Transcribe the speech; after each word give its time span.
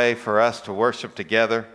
way 0.00 0.14
for 0.14 0.40
us 0.40 0.62
to 0.62 0.72
worship 0.72 1.14
together. 1.14 1.66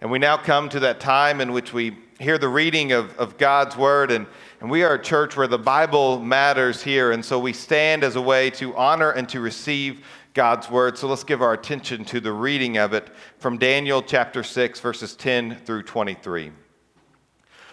And 0.00 0.08
we 0.08 0.20
now 0.20 0.36
come 0.36 0.68
to 0.68 0.78
that 0.80 1.00
time 1.00 1.40
in 1.40 1.50
which 1.50 1.72
we 1.72 1.96
hear 2.20 2.38
the 2.38 2.48
reading 2.48 2.92
of, 2.92 3.18
of 3.18 3.38
God's 3.38 3.76
word. 3.76 4.12
And, 4.12 4.28
and 4.60 4.70
we 4.70 4.84
are 4.84 4.94
a 4.94 5.02
church 5.02 5.36
where 5.36 5.48
the 5.48 5.58
Bible 5.58 6.20
matters 6.20 6.80
here. 6.80 7.10
And 7.10 7.24
so 7.24 7.40
we 7.40 7.52
stand 7.52 8.04
as 8.04 8.14
a 8.14 8.22
way 8.22 8.50
to 8.50 8.76
honor 8.76 9.10
and 9.10 9.28
to 9.30 9.40
receive 9.40 10.06
God's 10.32 10.70
word. 10.70 10.96
So 10.96 11.08
let's 11.08 11.24
give 11.24 11.42
our 11.42 11.54
attention 11.54 12.04
to 12.04 12.20
the 12.20 12.32
reading 12.32 12.78
of 12.78 12.92
it 12.92 13.10
from 13.38 13.58
Daniel 13.58 14.00
chapter 14.00 14.44
6, 14.44 14.78
verses 14.78 15.16
10 15.16 15.56
through 15.64 15.82
23. 15.82 16.52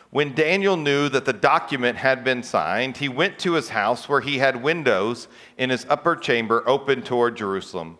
When 0.09 0.33
Daniel 0.33 0.75
knew 0.75 1.07
that 1.09 1.25
the 1.25 1.33
document 1.33 1.99
had 1.99 2.23
been 2.23 2.41
signed, 2.41 2.97
he 2.97 3.09
went 3.09 3.37
to 3.39 3.53
his 3.53 3.69
house 3.69 4.09
where 4.09 4.21
he 4.21 4.39
had 4.39 4.63
windows 4.63 5.27
in 5.55 5.69
his 5.69 5.85
upper 5.87 6.15
chamber 6.15 6.63
open 6.65 7.03
toward 7.03 7.37
Jerusalem. 7.37 7.99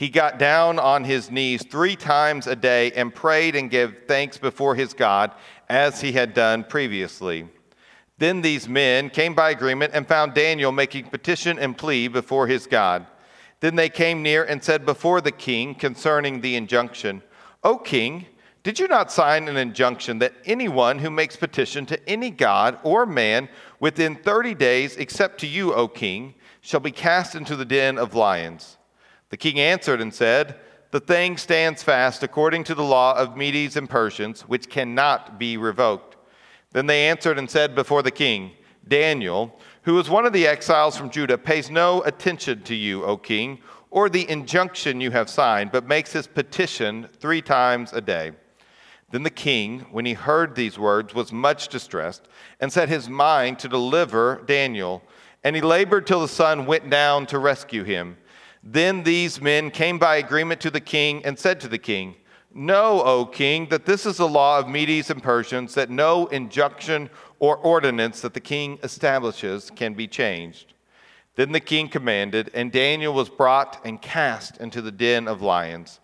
He 0.00 0.08
got 0.08 0.38
down 0.38 0.78
on 0.78 1.04
his 1.04 1.30
knees 1.30 1.62
three 1.62 1.94
times 1.94 2.46
a 2.46 2.56
day 2.56 2.90
and 2.92 3.14
prayed 3.14 3.54
and 3.54 3.68
gave 3.68 4.04
thanks 4.08 4.38
before 4.38 4.74
his 4.74 4.94
God 4.94 5.30
as 5.68 6.00
he 6.00 6.12
had 6.12 6.32
done 6.32 6.64
previously. 6.64 7.46
Then 8.16 8.40
these 8.40 8.66
men 8.66 9.10
came 9.10 9.34
by 9.34 9.50
agreement 9.50 9.92
and 9.92 10.08
found 10.08 10.32
Daniel 10.32 10.72
making 10.72 11.10
petition 11.10 11.58
and 11.58 11.76
plea 11.76 12.08
before 12.08 12.46
his 12.46 12.66
God. 12.66 13.08
Then 13.60 13.76
they 13.76 13.90
came 13.90 14.22
near 14.22 14.42
and 14.42 14.64
said 14.64 14.86
before 14.86 15.20
the 15.20 15.32
king 15.32 15.74
concerning 15.74 16.40
the 16.40 16.56
injunction, 16.56 17.22
O 17.62 17.76
king, 17.76 18.24
did 18.62 18.78
you 18.78 18.88
not 18.88 19.12
sign 19.12 19.48
an 19.48 19.58
injunction 19.58 20.18
that 20.20 20.32
anyone 20.46 21.00
who 21.00 21.10
makes 21.10 21.36
petition 21.36 21.84
to 21.84 22.08
any 22.08 22.30
god 22.30 22.78
or 22.84 23.04
man 23.04 23.50
within 23.80 24.16
30 24.16 24.54
days, 24.54 24.96
except 24.96 25.40
to 25.40 25.46
you, 25.46 25.74
O 25.74 25.88
king, 25.88 26.36
shall 26.62 26.80
be 26.80 26.90
cast 26.90 27.34
into 27.34 27.54
the 27.54 27.66
den 27.66 27.98
of 27.98 28.14
lions? 28.14 28.78
The 29.30 29.36
king 29.36 29.58
answered 29.58 30.00
and 30.00 30.12
said, 30.12 30.56
The 30.90 31.00
thing 31.00 31.36
stands 31.36 31.82
fast 31.82 32.22
according 32.22 32.64
to 32.64 32.74
the 32.74 32.84
law 32.84 33.16
of 33.16 33.36
Medes 33.36 33.76
and 33.76 33.88
Persians, 33.88 34.42
which 34.42 34.68
cannot 34.68 35.38
be 35.38 35.56
revoked. 35.56 36.16
Then 36.72 36.86
they 36.86 37.08
answered 37.08 37.38
and 37.38 37.50
said 37.50 37.74
before 37.74 38.02
the 38.02 38.10
king, 38.10 38.52
Daniel, 38.86 39.58
who 39.82 39.98
is 39.98 40.10
one 40.10 40.26
of 40.26 40.32
the 40.32 40.46
exiles 40.46 40.96
from 40.96 41.10
Judah, 41.10 41.38
pays 41.38 41.70
no 41.70 42.02
attention 42.02 42.62
to 42.64 42.74
you, 42.74 43.04
O 43.04 43.16
king, 43.16 43.60
or 43.90 44.08
the 44.08 44.28
injunction 44.28 45.00
you 45.00 45.10
have 45.10 45.30
signed, 45.30 45.72
but 45.72 45.86
makes 45.86 46.12
his 46.12 46.26
petition 46.26 47.08
three 47.18 47.42
times 47.42 47.92
a 47.92 48.00
day. 48.00 48.32
Then 49.10 49.22
the 49.24 49.30
king, 49.30 49.80
when 49.90 50.06
he 50.06 50.12
heard 50.12 50.54
these 50.54 50.78
words, 50.78 51.14
was 51.14 51.32
much 51.32 51.68
distressed 51.68 52.28
and 52.60 52.72
set 52.72 52.88
his 52.88 53.08
mind 53.08 53.58
to 53.60 53.68
deliver 53.68 54.42
Daniel. 54.46 55.02
And 55.42 55.56
he 55.56 55.62
labored 55.62 56.06
till 56.06 56.20
the 56.20 56.28
sun 56.28 56.66
went 56.66 56.88
down 56.90 57.26
to 57.26 57.38
rescue 57.38 57.82
him. 57.82 58.16
Then 58.62 59.02
these 59.02 59.40
men 59.40 59.70
came 59.70 59.98
by 59.98 60.16
agreement 60.16 60.60
to 60.62 60.70
the 60.70 60.80
king 60.80 61.24
and 61.24 61.38
said 61.38 61.60
to 61.60 61.68
the 61.68 61.78
king, 61.78 62.16
Know, 62.52 63.02
O 63.02 63.26
king, 63.26 63.68
that 63.68 63.86
this 63.86 64.04
is 64.04 64.16
the 64.16 64.28
law 64.28 64.58
of 64.58 64.68
Medes 64.68 65.08
and 65.08 65.22
Persians, 65.22 65.74
that 65.74 65.88
no 65.88 66.26
injunction 66.26 67.08
or 67.38 67.56
ordinance 67.56 68.20
that 68.20 68.34
the 68.34 68.40
king 68.40 68.78
establishes 68.82 69.70
can 69.70 69.94
be 69.94 70.08
changed. 70.08 70.74
Then 71.36 71.52
the 71.52 71.60
king 71.60 71.88
commanded, 71.88 72.50
and 72.52 72.72
Daniel 72.72 73.14
was 73.14 73.28
brought 73.28 73.80
and 73.84 74.02
cast 74.02 74.56
into 74.58 74.82
the 74.82 74.90
den 74.90 75.28
of 75.28 75.40
lions. 75.40 76.00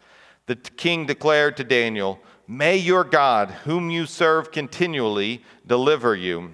The 0.46 0.54
king 0.54 1.04
declared 1.04 1.56
to 1.56 1.64
Daniel, 1.64 2.20
May 2.46 2.76
your 2.76 3.02
God, 3.02 3.50
whom 3.50 3.90
you 3.90 4.06
serve 4.06 4.52
continually, 4.52 5.42
deliver 5.66 6.14
you. 6.14 6.52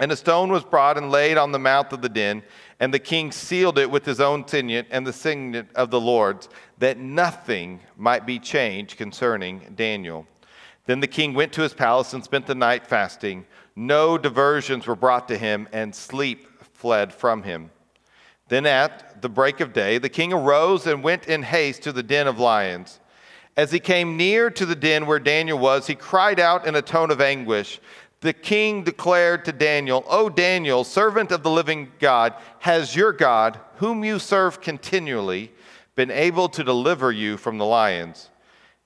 And 0.00 0.10
a 0.10 0.16
stone 0.16 0.50
was 0.50 0.64
brought 0.64 0.98
and 0.98 1.10
laid 1.10 1.38
on 1.38 1.52
the 1.52 1.58
mouth 1.58 1.92
of 1.92 2.02
the 2.02 2.08
den, 2.08 2.42
and 2.78 2.92
the 2.92 2.98
king 2.98 3.32
sealed 3.32 3.78
it 3.78 3.90
with 3.90 4.04
his 4.04 4.20
own 4.20 4.46
signet 4.46 4.86
and 4.90 5.06
the 5.06 5.12
signet 5.12 5.66
of 5.74 5.90
the 5.90 6.00
Lord's, 6.00 6.48
that 6.78 6.98
nothing 6.98 7.80
might 7.96 8.26
be 8.26 8.38
changed 8.38 8.96
concerning 8.96 9.72
Daniel. 9.74 10.26
Then 10.84 11.00
the 11.00 11.06
king 11.06 11.34
went 11.34 11.52
to 11.54 11.62
his 11.62 11.74
palace 11.74 12.12
and 12.12 12.22
spent 12.22 12.46
the 12.46 12.54
night 12.54 12.86
fasting. 12.86 13.46
No 13.74 14.18
diversions 14.18 14.86
were 14.86 14.96
brought 14.96 15.28
to 15.28 15.38
him, 15.38 15.68
and 15.72 15.94
sleep 15.94 16.62
fled 16.74 17.12
from 17.12 17.42
him. 17.42 17.70
Then 18.48 18.66
at 18.66 19.20
the 19.22 19.28
break 19.28 19.60
of 19.60 19.72
day, 19.72 19.98
the 19.98 20.08
king 20.08 20.32
arose 20.32 20.86
and 20.86 21.02
went 21.02 21.26
in 21.26 21.42
haste 21.42 21.82
to 21.82 21.92
the 21.92 22.02
den 22.02 22.28
of 22.28 22.38
lions. 22.38 23.00
As 23.56 23.72
he 23.72 23.80
came 23.80 24.16
near 24.16 24.50
to 24.50 24.66
the 24.66 24.76
den 24.76 25.06
where 25.06 25.18
Daniel 25.18 25.58
was, 25.58 25.86
he 25.86 25.94
cried 25.94 26.38
out 26.38 26.66
in 26.66 26.76
a 26.76 26.82
tone 26.82 27.10
of 27.10 27.20
anguish. 27.20 27.80
The 28.20 28.32
king 28.32 28.82
declared 28.82 29.44
to 29.44 29.52
Daniel, 29.52 30.04
O 30.08 30.28
Daniel, 30.28 30.84
servant 30.84 31.30
of 31.30 31.42
the 31.42 31.50
living 31.50 31.92
God, 31.98 32.34
has 32.60 32.96
your 32.96 33.12
God, 33.12 33.60
whom 33.76 34.04
you 34.04 34.18
serve 34.18 34.60
continually, 34.60 35.52
been 35.94 36.10
able 36.10 36.48
to 36.50 36.64
deliver 36.64 37.12
you 37.12 37.36
from 37.36 37.58
the 37.58 37.66
lions? 37.66 38.30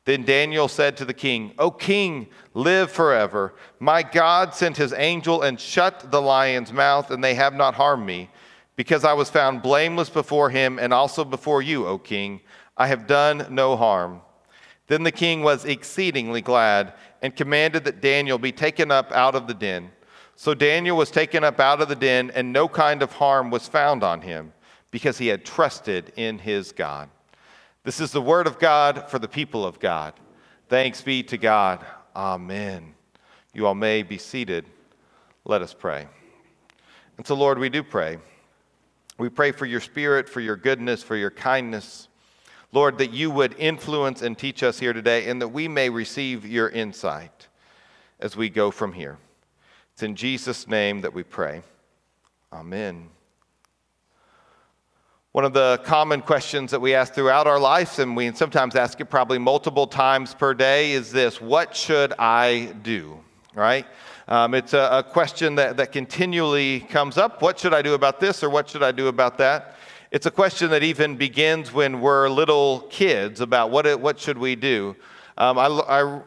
Then 0.05 0.25
Daniel 0.25 0.67
said 0.67 0.97
to 0.97 1.05
the 1.05 1.15
king, 1.15 1.53
O 1.59 1.71
king, 1.71 2.27
live 2.55 2.91
forever. 2.91 3.55
My 3.79 4.03
God 4.03 4.55
sent 4.55 4.77
his 4.77 4.93
angel 4.93 5.43
and 5.43 5.61
shut 5.61 6.11
the 6.11 6.23
lion's 6.23 6.73
mouth, 6.73 7.11
and 7.11 7.23
they 7.23 7.35
have 7.35 7.55
not 7.55 7.75
harmed 7.75 8.05
me, 8.05 8.31
because 8.75 9.05
I 9.05 9.13
was 9.13 9.31
found 9.31 9.63
blameless 9.63 10.11
before 10.11 10.51
him 10.51 10.79
and 10.79 10.93
also 10.93 11.25
before 11.25 11.63
you, 11.63 11.87
O 11.87 11.99
king. 11.99 12.41
I 12.77 12.89
have 12.89 13.07
done 13.07 13.47
no 13.51 13.77
harm. 13.77 14.23
Then 14.87 15.05
the 15.05 15.13
king 15.13 15.43
was 15.43 15.65
exceedingly 15.65 16.41
glad 16.41 16.95
and 17.23 17.37
commanded 17.37 17.85
that 17.85 18.01
Daniel 18.01 18.39
be 18.39 18.53
taken 18.53 18.91
up 18.91 19.13
out 19.13 19.35
of 19.35 19.47
the 19.47 19.55
den. 19.55 19.91
So 20.37 20.55
Daniel 20.55 20.97
was 20.97 21.11
taken 21.11 21.45
up 21.45 21.61
out 21.61 21.83
of 21.83 21.89
the 21.89 21.95
den, 21.95 22.31
and 22.31 22.53
no 22.53 22.67
kind 22.67 23.03
of 23.03 23.13
harm 23.13 23.51
was 23.51 23.69
found 23.69 24.03
on 24.03 24.23
him, 24.23 24.53
because 24.91 25.19
he 25.19 25.27
had 25.27 25.45
trusted 25.45 26.13
in 26.17 26.39
his 26.39 26.73
God. 26.73 27.11
This 27.85 28.01
is 28.01 28.13
the 28.13 28.23
word 28.23 28.47
of 28.47 28.59
God 28.59 29.11
for 29.11 29.19
the 29.19 29.29
people 29.29 29.65
of 29.65 29.79
God. 29.81 30.15
Thanks 30.69 31.03
be 31.03 31.23
to 31.25 31.37
God. 31.39 31.85
Amen. 32.15 32.95
You 33.53 33.67
all 33.67 33.75
may 33.75 34.03
be 34.03 34.19
seated. 34.19 34.67
Let 35.45 35.63
us 35.63 35.75
pray. 35.75 36.07
And 37.17 37.27
so, 37.27 37.35
Lord, 37.35 37.59
we 37.59 37.69
do 37.69 37.83
pray. 37.83 38.19
We 39.19 39.29
pray 39.29 39.53
for 39.53 39.67
your 39.67 39.81
spirit, 39.81 40.29
for 40.29 40.41
your 40.41 40.57
goodness, 40.57 41.03
for 41.03 41.17
your 41.17 41.31
kindness. 41.31 42.09
Lord, 42.73 42.99
that 42.99 43.13
you 43.13 43.31
would 43.31 43.55
influence 43.59 44.23
and 44.23 44.39
teach 44.39 44.63
us 44.63 44.79
here 44.79 44.93
today 44.93 45.29
and 45.29 45.43
that 45.43 45.49
we 45.49 45.67
may 45.67 45.91
receive 45.91 46.47
your 46.47 46.69
insight 46.69 47.49
as 48.21 48.37
we 48.37 48.49
go 48.49 48.71
from 48.71 48.93
here. 48.93 49.19
It's 49.95 50.03
in 50.03 50.15
Jesus' 50.15 50.69
name 50.69 51.01
that 51.01 51.13
we 51.13 51.23
pray. 51.23 51.63
Amen. 52.53 53.09
One 55.33 55.45
of 55.45 55.53
the 55.53 55.81
common 55.85 56.23
questions 56.23 56.73
that 56.73 56.81
we 56.81 56.95
ask 56.95 57.15
throughout 57.15 57.47
our 57.47 57.61
lives, 57.61 58.01
and 58.01 58.17
we 58.17 58.33
sometimes 58.33 58.75
ask 58.75 59.01
it 59.01 59.05
probably 59.05 59.39
multiple 59.39 59.87
times 59.87 60.35
per 60.35 60.55
day, 60.55 60.91
is 60.91 61.13
this 61.13 61.41
What 61.41 61.77
should 61.77 62.13
I 62.19 62.75
do? 62.83 63.21
Right? 63.55 63.87
Um, 64.27 64.55
it's 64.55 64.75
a, 64.75 64.89
a 64.93 65.03
question 65.03 65.57
that, 65.57 65.77
that 65.77 65.93
continually 65.93 66.81
comes 66.81 67.19
up. 67.19 67.43
What 67.43 67.59
should 67.59 67.75
I 67.75 67.83
do 67.83 67.95
about 67.95 68.21
this 68.21 68.43
or 68.43 68.51
what 68.51 68.69
should 68.69 68.83
I 68.83 68.91
do 68.93 69.09
about 69.09 69.39
that? 69.39 69.77
It's 70.11 70.27
a 70.27 70.31
question 70.33 70.71
that 70.71 70.83
even 70.83 71.15
begins 71.15 71.73
when 71.73 72.01
we're 72.01 72.29
little 72.29 72.81
kids 72.91 73.41
about 73.41 73.71
what, 73.71 74.01
what 74.01 74.19
should 74.19 74.39
we 74.39 74.57
do. 74.57 74.97
Um, 75.39 75.57
I, 75.57 75.67
I, 75.67 76.21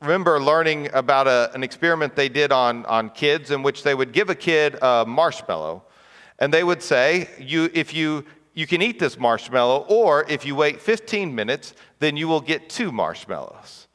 remember 0.00 0.40
learning 0.40 0.88
about 0.92 1.28
a, 1.28 1.50
an 1.54 1.62
experiment 1.62 2.16
they 2.16 2.28
did 2.28 2.50
on, 2.50 2.84
on 2.86 3.10
kids 3.10 3.52
in 3.52 3.62
which 3.62 3.84
they 3.84 3.94
would 3.94 4.12
give 4.12 4.28
a 4.28 4.34
kid 4.34 4.76
a 4.82 5.04
marshmallow. 5.06 5.84
And 6.40 6.52
they 6.52 6.64
would 6.64 6.82
say, 6.82 7.28
you, 7.38 7.70
if 7.74 7.94
you, 7.94 8.24
you 8.54 8.66
can 8.66 8.82
eat 8.82 8.98
this 8.98 9.16
marshmallow, 9.16 9.86
or 9.88 10.24
if 10.28 10.44
you 10.44 10.56
wait 10.56 10.82
15 10.82 11.32
minutes, 11.32 11.74
then 12.00 12.16
you 12.16 12.26
will 12.26 12.40
get 12.40 12.68
two 12.68 12.90
marshmallows. 12.90 13.87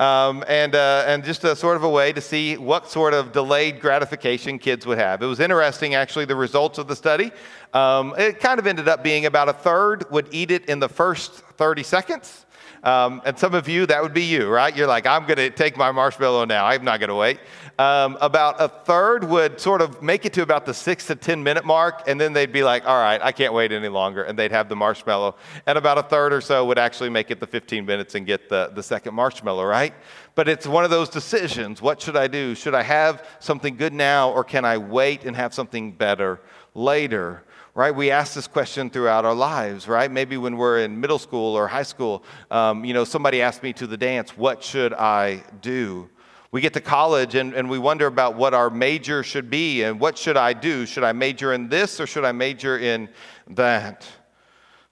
Um, 0.00 0.42
and, 0.48 0.74
uh, 0.74 1.04
and 1.06 1.22
just 1.22 1.44
a 1.44 1.54
sort 1.54 1.76
of 1.76 1.84
a 1.84 1.88
way 1.90 2.10
to 2.10 2.22
see 2.22 2.56
what 2.56 2.90
sort 2.90 3.12
of 3.12 3.32
delayed 3.32 3.80
gratification 3.80 4.58
kids 4.58 4.86
would 4.86 4.96
have. 4.96 5.22
It 5.22 5.26
was 5.26 5.40
interesting, 5.40 5.94
actually, 5.94 6.24
the 6.24 6.34
results 6.34 6.78
of 6.78 6.88
the 6.88 6.96
study. 6.96 7.30
Um, 7.74 8.14
it 8.16 8.40
kind 8.40 8.58
of 8.58 8.66
ended 8.66 8.88
up 8.88 9.04
being 9.04 9.26
about 9.26 9.50
a 9.50 9.52
third 9.52 10.10
would 10.10 10.28
eat 10.32 10.50
it 10.50 10.64
in 10.70 10.78
the 10.78 10.88
first 10.88 11.32
30 11.32 11.82
seconds, 11.82 12.46
Um, 12.82 13.20
and 13.26 13.38
some 13.38 13.54
of 13.54 13.68
you, 13.68 13.84
that 13.86 14.02
would 14.02 14.14
be 14.14 14.22
you, 14.22 14.48
right? 14.48 14.74
You're 14.74 14.86
like, 14.86 15.06
I'm 15.06 15.26
going 15.26 15.36
to 15.36 15.50
take 15.50 15.76
my 15.76 15.92
marshmallow 15.92 16.46
now. 16.46 16.64
I'm 16.64 16.82
not 16.82 16.98
going 16.98 17.08
to 17.08 17.14
wait. 17.14 17.38
Um, 17.78 18.16
about 18.20 18.56
a 18.58 18.68
third 18.68 19.24
would 19.24 19.60
sort 19.60 19.82
of 19.82 20.02
make 20.02 20.24
it 20.24 20.32
to 20.34 20.42
about 20.42 20.66
the 20.66 20.74
six 20.74 21.06
to 21.06 21.14
10 21.14 21.42
minute 21.42 21.64
mark, 21.64 22.02
and 22.06 22.20
then 22.20 22.32
they'd 22.32 22.52
be 22.52 22.62
like, 22.62 22.86
all 22.86 22.98
right, 22.98 23.20
I 23.22 23.32
can't 23.32 23.52
wait 23.52 23.72
any 23.72 23.88
longer. 23.88 24.22
And 24.22 24.38
they'd 24.38 24.52
have 24.52 24.68
the 24.68 24.76
marshmallow. 24.76 25.36
And 25.66 25.76
about 25.76 25.98
a 25.98 26.02
third 26.02 26.32
or 26.32 26.40
so 26.40 26.64
would 26.66 26.78
actually 26.78 27.10
make 27.10 27.30
it 27.30 27.40
the 27.40 27.46
15 27.46 27.84
minutes 27.84 28.14
and 28.14 28.26
get 28.26 28.48
the, 28.48 28.70
the 28.74 28.82
second 28.82 29.14
marshmallow, 29.14 29.64
right? 29.64 29.94
But 30.34 30.48
it's 30.48 30.66
one 30.66 30.84
of 30.84 30.90
those 30.90 31.08
decisions. 31.08 31.82
What 31.82 32.00
should 32.00 32.16
I 32.16 32.26
do? 32.26 32.54
Should 32.54 32.74
I 32.74 32.82
have 32.82 33.26
something 33.40 33.76
good 33.76 33.92
now, 33.92 34.30
or 34.30 34.44
can 34.44 34.64
I 34.64 34.78
wait 34.78 35.24
and 35.24 35.36
have 35.36 35.52
something 35.54 35.92
better 35.92 36.40
later? 36.74 37.42
right? 37.74 37.94
We 37.94 38.10
ask 38.10 38.34
this 38.34 38.46
question 38.46 38.90
throughout 38.90 39.24
our 39.24 39.34
lives, 39.34 39.86
right? 39.86 40.10
Maybe 40.10 40.36
when 40.36 40.56
we're 40.56 40.80
in 40.80 41.00
middle 41.00 41.18
school 41.18 41.54
or 41.54 41.68
high 41.68 41.84
school, 41.84 42.24
um, 42.50 42.84
you 42.84 42.92
know, 42.92 43.04
somebody 43.04 43.42
asked 43.42 43.62
me 43.62 43.72
to 43.74 43.86
the 43.86 43.96
dance, 43.96 44.36
what 44.36 44.62
should 44.62 44.92
I 44.92 45.42
do? 45.62 46.08
We 46.52 46.60
get 46.60 46.72
to 46.74 46.80
college 46.80 47.36
and, 47.36 47.54
and 47.54 47.70
we 47.70 47.78
wonder 47.78 48.06
about 48.06 48.34
what 48.34 48.54
our 48.54 48.70
major 48.70 49.22
should 49.22 49.50
be 49.50 49.84
and 49.84 50.00
what 50.00 50.18
should 50.18 50.36
I 50.36 50.52
do? 50.52 50.84
Should 50.84 51.04
I 51.04 51.12
major 51.12 51.52
in 51.52 51.68
this 51.68 52.00
or 52.00 52.08
should 52.08 52.24
I 52.24 52.32
major 52.32 52.76
in 52.76 53.08
that? 53.50 54.06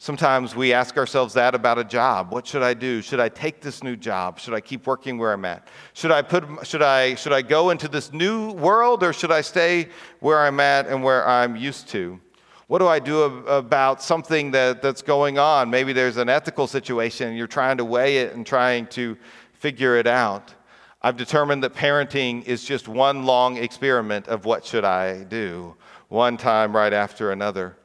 Sometimes 0.00 0.54
we 0.54 0.72
ask 0.72 0.96
ourselves 0.96 1.34
that 1.34 1.56
about 1.56 1.76
a 1.76 1.82
job. 1.82 2.32
What 2.32 2.46
should 2.46 2.62
I 2.62 2.72
do? 2.72 3.02
Should 3.02 3.18
I 3.18 3.28
take 3.28 3.60
this 3.60 3.82
new 3.82 3.96
job? 3.96 4.38
Should 4.38 4.54
I 4.54 4.60
keep 4.60 4.86
working 4.86 5.18
where 5.18 5.32
I'm 5.32 5.44
at? 5.44 5.66
Should 5.92 6.12
I 6.12 6.22
put 6.22 6.44
should 6.64 6.82
I 6.82 7.16
should 7.16 7.32
I 7.32 7.42
go 7.42 7.70
into 7.70 7.88
this 7.88 8.12
new 8.12 8.52
world 8.52 9.02
or 9.02 9.12
should 9.12 9.32
I 9.32 9.40
stay 9.40 9.88
where 10.20 10.38
I'm 10.38 10.60
at 10.60 10.86
and 10.86 11.02
where 11.02 11.26
I'm 11.26 11.56
used 11.56 11.88
to? 11.88 12.20
What 12.68 12.78
do 12.78 12.86
I 12.86 12.98
do 13.00 13.22
about 13.48 14.00
something 14.02 14.50
that, 14.52 14.82
that's 14.82 15.02
going 15.02 15.38
on? 15.38 15.70
Maybe 15.70 15.94
there's 15.94 16.18
an 16.18 16.28
ethical 16.28 16.66
situation 16.66 17.28
and 17.28 17.36
you're 17.36 17.46
trying 17.46 17.78
to 17.78 17.84
weigh 17.84 18.18
it 18.18 18.34
and 18.34 18.46
trying 18.46 18.86
to 18.88 19.16
figure 19.54 19.96
it 19.96 20.06
out. 20.06 20.54
I've 21.00 21.16
determined 21.16 21.64
that 21.64 21.74
parenting 21.74 22.44
is 22.44 22.62
just 22.62 22.86
one 22.86 23.24
long 23.24 23.56
experiment 23.56 24.28
of 24.28 24.44
what 24.44 24.66
should 24.66 24.84
I 24.84 25.24
do, 25.24 25.76
one 26.08 26.36
time 26.36 26.76
right 26.76 26.92
after 26.92 27.32
another. 27.32 27.77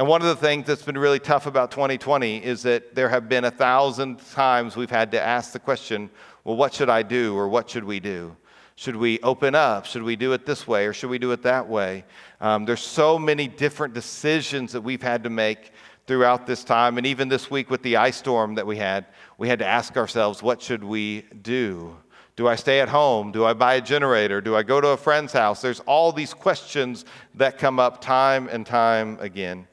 And 0.00 0.08
one 0.08 0.22
of 0.22 0.28
the 0.28 0.36
things 0.36 0.66
that's 0.66 0.80
been 0.80 0.96
really 0.96 1.18
tough 1.18 1.44
about 1.44 1.70
2020 1.70 2.42
is 2.42 2.62
that 2.62 2.94
there 2.94 3.10
have 3.10 3.28
been 3.28 3.44
a 3.44 3.50
thousand 3.50 4.18
times 4.30 4.74
we've 4.74 4.88
had 4.88 5.10
to 5.10 5.20
ask 5.20 5.52
the 5.52 5.58
question, 5.58 6.08
well, 6.42 6.56
what 6.56 6.72
should 6.72 6.88
I 6.88 7.02
do 7.02 7.36
or 7.36 7.50
what 7.50 7.68
should 7.68 7.84
we 7.84 8.00
do? 8.00 8.34
Should 8.76 8.96
we 8.96 9.20
open 9.20 9.54
up? 9.54 9.84
Should 9.84 10.02
we 10.02 10.16
do 10.16 10.32
it 10.32 10.46
this 10.46 10.66
way 10.66 10.86
or 10.86 10.94
should 10.94 11.10
we 11.10 11.18
do 11.18 11.32
it 11.32 11.42
that 11.42 11.68
way? 11.68 12.06
Um, 12.40 12.64
there's 12.64 12.80
so 12.80 13.18
many 13.18 13.46
different 13.46 13.92
decisions 13.92 14.72
that 14.72 14.80
we've 14.80 15.02
had 15.02 15.22
to 15.24 15.28
make 15.28 15.72
throughout 16.06 16.46
this 16.46 16.64
time. 16.64 16.96
And 16.96 17.06
even 17.06 17.28
this 17.28 17.50
week 17.50 17.68
with 17.68 17.82
the 17.82 17.98
ice 17.98 18.16
storm 18.16 18.54
that 18.54 18.66
we 18.66 18.78
had, 18.78 19.04
we 19.36 19.48
had 19.48 19.58
to 19.58 19.66
ask 19.66 19.98
ourselves, 19.98 20.42
what 20.42 20.62
should 20.62 20.82
we 20.82 21.26
do? 21.42 21.94
Do 22.36 22.48
I 22.48 22.54
stay 22.54 22.80
at 22.80 22.88
home? 22.88 23.32
Do 23.32 23.44
I 23.44 23.52
buy 23.52 23.74
a 23.74 23.82
generator? 23.82 24.40
Do 24.40 24.56
I 24.56 24.62
go 24.62 24.80
to 24.80 24.88
a 24.88 24.96
friend's 24.96 25.34
house? 25.34 25.60
There's 25.60 25.80
all 25.80 26.10
these 26.10 26.32
questions 26.32 27.04
that 27.34 27.58
come 27.58 27.78
up 27.78 28.00
time 28.00 28.48
and 28.48 28.64
time 28.64 29.18
again. 29.20 29.66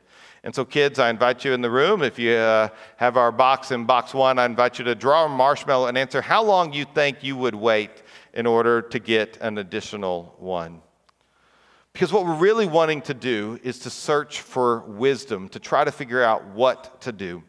And 0.43 0.53
so, 0.53 0.63
kids, 0.63 0.99
I 0.99 1.09
invite 1.09 1.43
you 1.43 1.53
in 1.53 1.61
the 1.61 1.69
room. 1.69 2.03
If 2.03 2.19
you 2.19 2.33
uh, 2.33 2.69
have 2.97 3.17
our 3.17 3.31
box 3.31 3.71
in 3.71 3.85
box 3.85 4.13
one, 4.13 4.39
I 4.39 4.45
invite 4.45 4.79
you 4.79 4.85
to 4.85 4.95
draw 4.95 5.25
a 5.25 5.29
marshmallow 5.29 5.87
and 5.87 5.97
answer 5.97 6.21
how 6.21 6.43
long 6.43 6.73
you 6.73 6.85
think 6.85 7.23
you 7.23 7.35
would 7.35 7.55
wait 7.55 8.03
in 8.33 8.45
order 8.45 8.81
to 8.81 8.99
get 8.99 9.37
an 9.41 9.57
additional 9.57 10.35
one. 10.37 10.81
Because 11.91 12.13
what 12.13 12.25
we're 12.25 12.35
really 12.35 12.67
wanting 12.67 13.01
to 13.01 13.15
do 13.15 13.59
is 13.63 13.79
to 13.79 13.89
search 13.89 14.41
for 14.41 14.81
wisdom, 14.81 15.49
to 15.49 15.59
try 15.59 15.83
to 15.83 15.91
figure 15.91 16.23
out 16.23 16.45
what 16.49 17.01
to 17.01 17.11
do. 17.11 17.41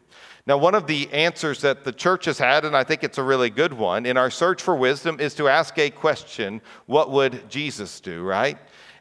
Now, 0.47 0.57
one 0.57 0.73
of 0.73 0.87
the 0.87 1.07
answers 1.13 1.61
that 1.61 1.83
the 1.83 1.91
church 1.91 2.25
has 2.25 2.39
had, 2.39 2.65
and 2.65 2.75
I 2.75 2.83
think 2.83 3.03
it's 3.03 3.19
a 3.19 3.23
really 3.23 3.51
good 3.51 3.71
one, 3.71 4.07
in 4.07 4.17
our 4.17 4.31
search 4.31 4.63
for 4.63 4.75
wisdom 4.75 5.19
is 5.19 5.35
to 5.35 5.47
ask 5.47 5.77
a 5.77 5.91
question 5.91 6.61
what 6.87 7.11
would 7.11 7.47
Jesus 7.47 7.99
do, 7.99 8.23
right? 8.23 8.57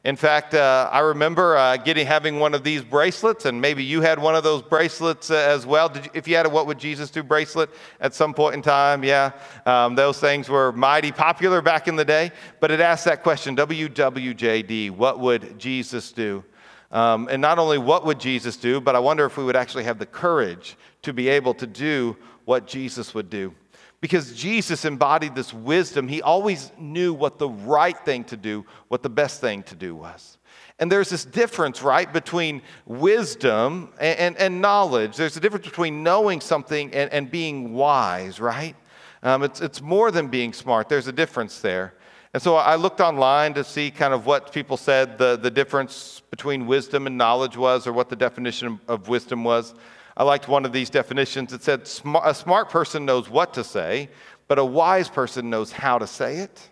In 0.09 0.17
fact, 0.17 0.55
uh, 0.55 0.89
I 0.91 1.01
remember 1.01 1.55
uh, 1.55 1.77
getting 1.77 2.07
having 2.07 2.39
one 2.39 2.55
of 2.55 2.65
these 2.65 2.83
bracelets, 2.83 3.45
and 3.45 3.61
maybe 3.61 3.85
you 3.85 4.01
had 4.01 4.19
one 4.19 4.35
of 4.35 4.43
those 4.43 4.63
bracelets 4.63 5.31
uh, 5.31 5.35
as 5.35 5.67
well. 5.67 5.93
You, 5.95 6.01
if 6.15 6.27
you 6.27 6.35
had 6.35 6.47
a 6.47 6.49
"What 6.49 6.67
Would 6.67 6.79
Jesus 6.79 7.11
Do" 7.11 7.23
bracelet 7.23 7.69
at 8.01 8.15
some 8.15 8.33
point 8.33 8.55
in 8.55 8.63
time, 8.63 9.05
yeah, 9.05 9.33
um, 9.67 9.97
those 9.97 10.19
things 10.19 10.49
were 10.49 10.73
mighty 10.73 11.13
popular 11.13 11.61
back 11.61 11.89
in 11.89 11.97
the 11.97 12.07
day. 12.07 12.33
But 12.59 12.71
it 12.71 12.81
asked 12.81 13.05
that 13.05 13.23
question: 13.23 13.55
WWJD, 13.55 14.93
what 14.93 15.21
would 15.21 15.59
Jesus 15.59 16.11
do? 16.11 16.43
Um, 16.91 17.29
and 17.31 17.43
not 17.43 17.59
only 17.59 17.77
what 17.77 18.07
would 18.07 18.19
Jesus 18.19 18.57
do, 18.57 18.81
but 18.81 18.97
I 18.97 19.01
wonder 19.01 19.27
if 19.27 19.37
we 19.37 19.45
would 19.45 19.57
actually 19.57 19.85
have 19.85 19.99
the 19.99 20.07
courage 20.07 20.79
to 21.03 21.13
be 21.13 21.29
able 21.29 21.53
to 21.53 21.67
do 21.67 22.17
what 22.47 22.67
Jesus 22.67 23.13
would 23.13 23.29
do. 23.29 23.53
Because 24.01 24.33
Jesus 24.33 24.85
embodied 24.85 25.35
this 25.35 25.53
wisdom, 25.53 26.07
he 26.07 26.23
always 26.23 26.71
knew 26.79 27.13
what 27.13 27.39
the 27.39 27.49
right 27.49 27.99
thing 28.05 28.25
to 28.25 28.37
do, 28.37 28.65
what 28.87 29.03
the 29.03 29.11
best 29.11 29.41
thing 29.41 29.65
to 29.65 29.75
do 29.75 29.97
was. 29.97 30.39
And 30.79 30.93
there's 30.93 31.11
this 31.11 31.25
difference, 31.25 31.83
right, 31.83 32.13
between 32.13 32.63
wisdom 32.87 33.93
and, 33.99 34.19
and, 34.19 34.37
and 34.37 34.61
knowledge. 34.61 35.17
There's 35.17 35.37
a 35.37 35.41
difference 35.41 35.67
between 35.67 36.05
knowing 36.05 36.41
something 36.41 36.95
and, 36.95 37.13
and 37.13 37.29
being 37.29 37.75
wise, 37.75 38.39
right? 38.39 38.77
Um, 39.25 39.43
it's, 39.43 39.61
it's 39.61 39.81
more 39.81 40.13
than 40.13 40.29
being 40.29 40.53
smart, 40.53 40.89
there's 40.89 41.09
a 41.09 41.13
difference 41.13 41.61
there. 41.61 41.95
And 42.35 42.43
so 42.43 42.57
I 42.57 42.77
looked 42.77 43.01
online 43.01 43.55
to 43.55 43.65
see 43.65 43.91
kind 43.91 44.15
of 44.15 44.27
what 44.27 44.53
people 44.53 44.77
said 44.77 45.19
the, 45.19 45.37
the 45.37 45.51
difference 45.51 46.23
between 46.31 46.67
wisdom 46.67 47.07
and 47.07 47.19
knowledge 47.19 47.57
was, 47.57 47.87
or 47.87 47.93
what 47.93 48.11
the 48.11 48.17
definition 48.17 48.79
of 48.87 49.09
wisdom 49.09 49.43
was. 49.43 49.75
I 50.19 50.25
liked 50.25 50.49
one 50.49 50.65
of 50.65 50.73
these 50.73 50.91
definitions. 50.91 51.53
It 51.53 51.63
said, 51.63 51.83
A 52.25 52.35
smart 52.35 52.71
person 52.71 53.07
knows 53.07 53.31
what 53.31 53.55
to 53.55 53.63
say, 53.63 54.09
but 54.49 54.59
a 54.59 54.65
wise 54.65 55.09
person 55.09 55.49
knows 55.49 55.71
how 55.71 55.97
to 55.99 56.09
say 56.09 56.39
it. 56.39 56.71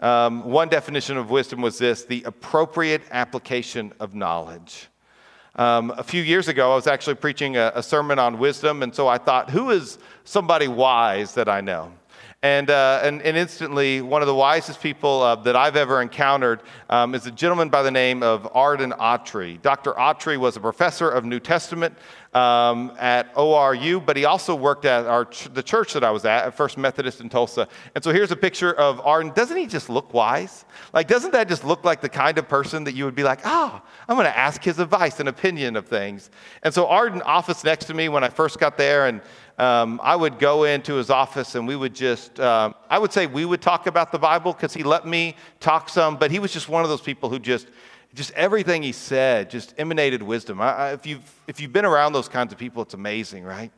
Um, 0.00 0.44
one 0.44 0.68
definition 0.68 1.16
of 1.16 1.30
wisdom 1.30 1.60
was 1.60 1.78
this 1.78 2.04
the 2.04 2.24
appropriate 2.24 3.02
application 3.12 3.92
of 4.00 4.16
knowledge. 4.16 4.88
Um, 5.54 5.92
a 5.96 6.02
few 6.02 6.22
years 6.22 6.48
ago, 6.48 6.72
I 6.72 6.74
was 6.74 6.88
actually 6.88 7.16
preaching 7.16 7.56
a, 7.56 7.70
a 7.76 7.84
sermon 7.84 8.18
on 8.18 8.38
wisdom, 8.38 8.82
and 8.82 8.92
so 8.92 9.06
I 9.06 9.18
thought, 9.18 9.50
who 9.50 9.70
is 9.70 9.98
somebody 10.24 10.66
wise 10.66 11.34
that 11.34 11.48
I 11.48 11.60
know? 11.60 11.92
And, 12.42 12.70
uh, 12.70 13.00
and, 13.02 13.20
and, 13.20 13.36
instantly, 13.36 14.00
one 14.00 14.22
of 14.22 14.26
the 14.26 14.34
wisest 14.34 14.80
people 14.80 15.20
uh, 15.20 15.36
that 15.36 15.56
I've 15.56 15.76
ever 15.76 16.00
encountered 16.00 16.62
um, 16.88 17.14
is 17.14 17.26
a 17.26 17.30
gentleman 17.30 17.68
by 17.68 17.82
the 17.82 17.90
name 17.90 18.22
of 18.22 18.48
Arden 18.54 18.92
Autry. 18.92 19.60
Dr. 19.60 19.92
Autry 19.92 20.38
was 20.38 20.56
a 20.56 20.60
professor 20.60 21.10
of 21.10 21.26
New 21.26 21.38
Testament 21.38 21.94
um, 22.32 22.92
at 22.98 23.34
ORU, 23.34 24.04
but 24.04 24.16
he 24.16 24.24
also 24.24 24.54
worked 24.54 24.84
at 24.84 25.06
our 25.06 25.24
ch- 25.24 25.52
the 25.52 25.62
church 25.62 25.94
that 25.94 26.04
I 26.04 26.10
was 26.10 26.24
at, 26.24 26.46
at 26.46 26.54
First 26.56 26.78
Methodist 26.78 27.20
in 27.20 27.28
Tulsa. 27.28 27.66
And 27.94 28.04
so 28.04 28.12
here's 28.12 28.30
a 28.30 28.36
picture 28.36 28.72
of 28.72 29.00
Arden. 29.00 29.32
Doesn't 29.34 29.56
he 29.56 29.66
just 29.66 29.90
look 29.90 30.14
wise? 30.14 30.64
Like, 30.92 31.08
doesn't 31.08 31.32
that 31.32 31.48
just 31.48 31.64
look 31.64 31.84
like 31.84 32.00
the 32.00 32.08
kind 32.08 32.38
of 32.38 32.48
person 32.48 32.84
that 32.84 32.94
you 32.94 33.04
would 33.04 33.16
be 33.16 33.24
like, 33.24 33.40
oh, 33.44 33.82
I'm 34.08 34.16
going 34.16 34.26
to 34.26 34.38
ask 34.38 34.62
his 34.62 34.78
advice 34.78 35.18
and 35.18 35.28
opinion 35.28 35.74
of 35.74 35.88
things? 35.88 36.30
And 36.62 36.72
so 36.72 36.86
Arden 36.86 37.20
office 37.22 37.64
next 37.64 37.86
to 37.86 37.94
me 37.94 38.08
when 38.08 38.22
I 38.22 38.28
first 38.28 38.60
got 38.60 38.78
there, 38.78 39.06
and 39.06 39.20
um, 39.58 40.00
I 40.02 40.16
would 40.16 40.38
go 40.38 40.64
into 40.64 40.94
his 40.94 41.10
office 41.10 41.54
and 41.54 41.68
we 41.68 41.76
would 41.76 41.94
just, 41.94 42.40
um, 42.40 42.74
I 42.88 42.98
would 42.98 43.12
say 43.12 43.26
we 43.26 43.44
would 43.44 43.60
talk 43.60 43.86
about 43.86 44.10
the 44.10 44.18
Bible 44.18 44.54
because 44.54 44.72
he 44.72 44.82
let 44.82 45.06
me 45.06 45.36
talk 45.58 45.90
some, 45.90 46.16
but 46.16 46.30
he 46.30 46.38
was 46.38 46.50
just 46.50 46.70
one 46.70 46.82
of 46.82 46.88
those 46.88 47.02
people 47.02 47.28
who 47.28 47.38
just, 47.38 47.66
just 48.14 48.32
everything 48.32 48.82
he 48.82 48.92
said 48.92 49.50
just 49.50 49.74
emanated 49.78 50.22
wisdom. 50.22 50.60
I, 50.60 50.72
I, 50.74 50.92
if, 50.92 51.06
you've, 51.06 51.40
if 51.46 51.60
you've 51.60 51.72
been 51.72 51.84
around 51.84 52.12
those 52.12 52.28
kinds 52.28 52.52
of 52.52 52.58
people, 52.58 52.82
it's 52.82 52.94
amazing, 52.94 53.44
right? 53.44 53.70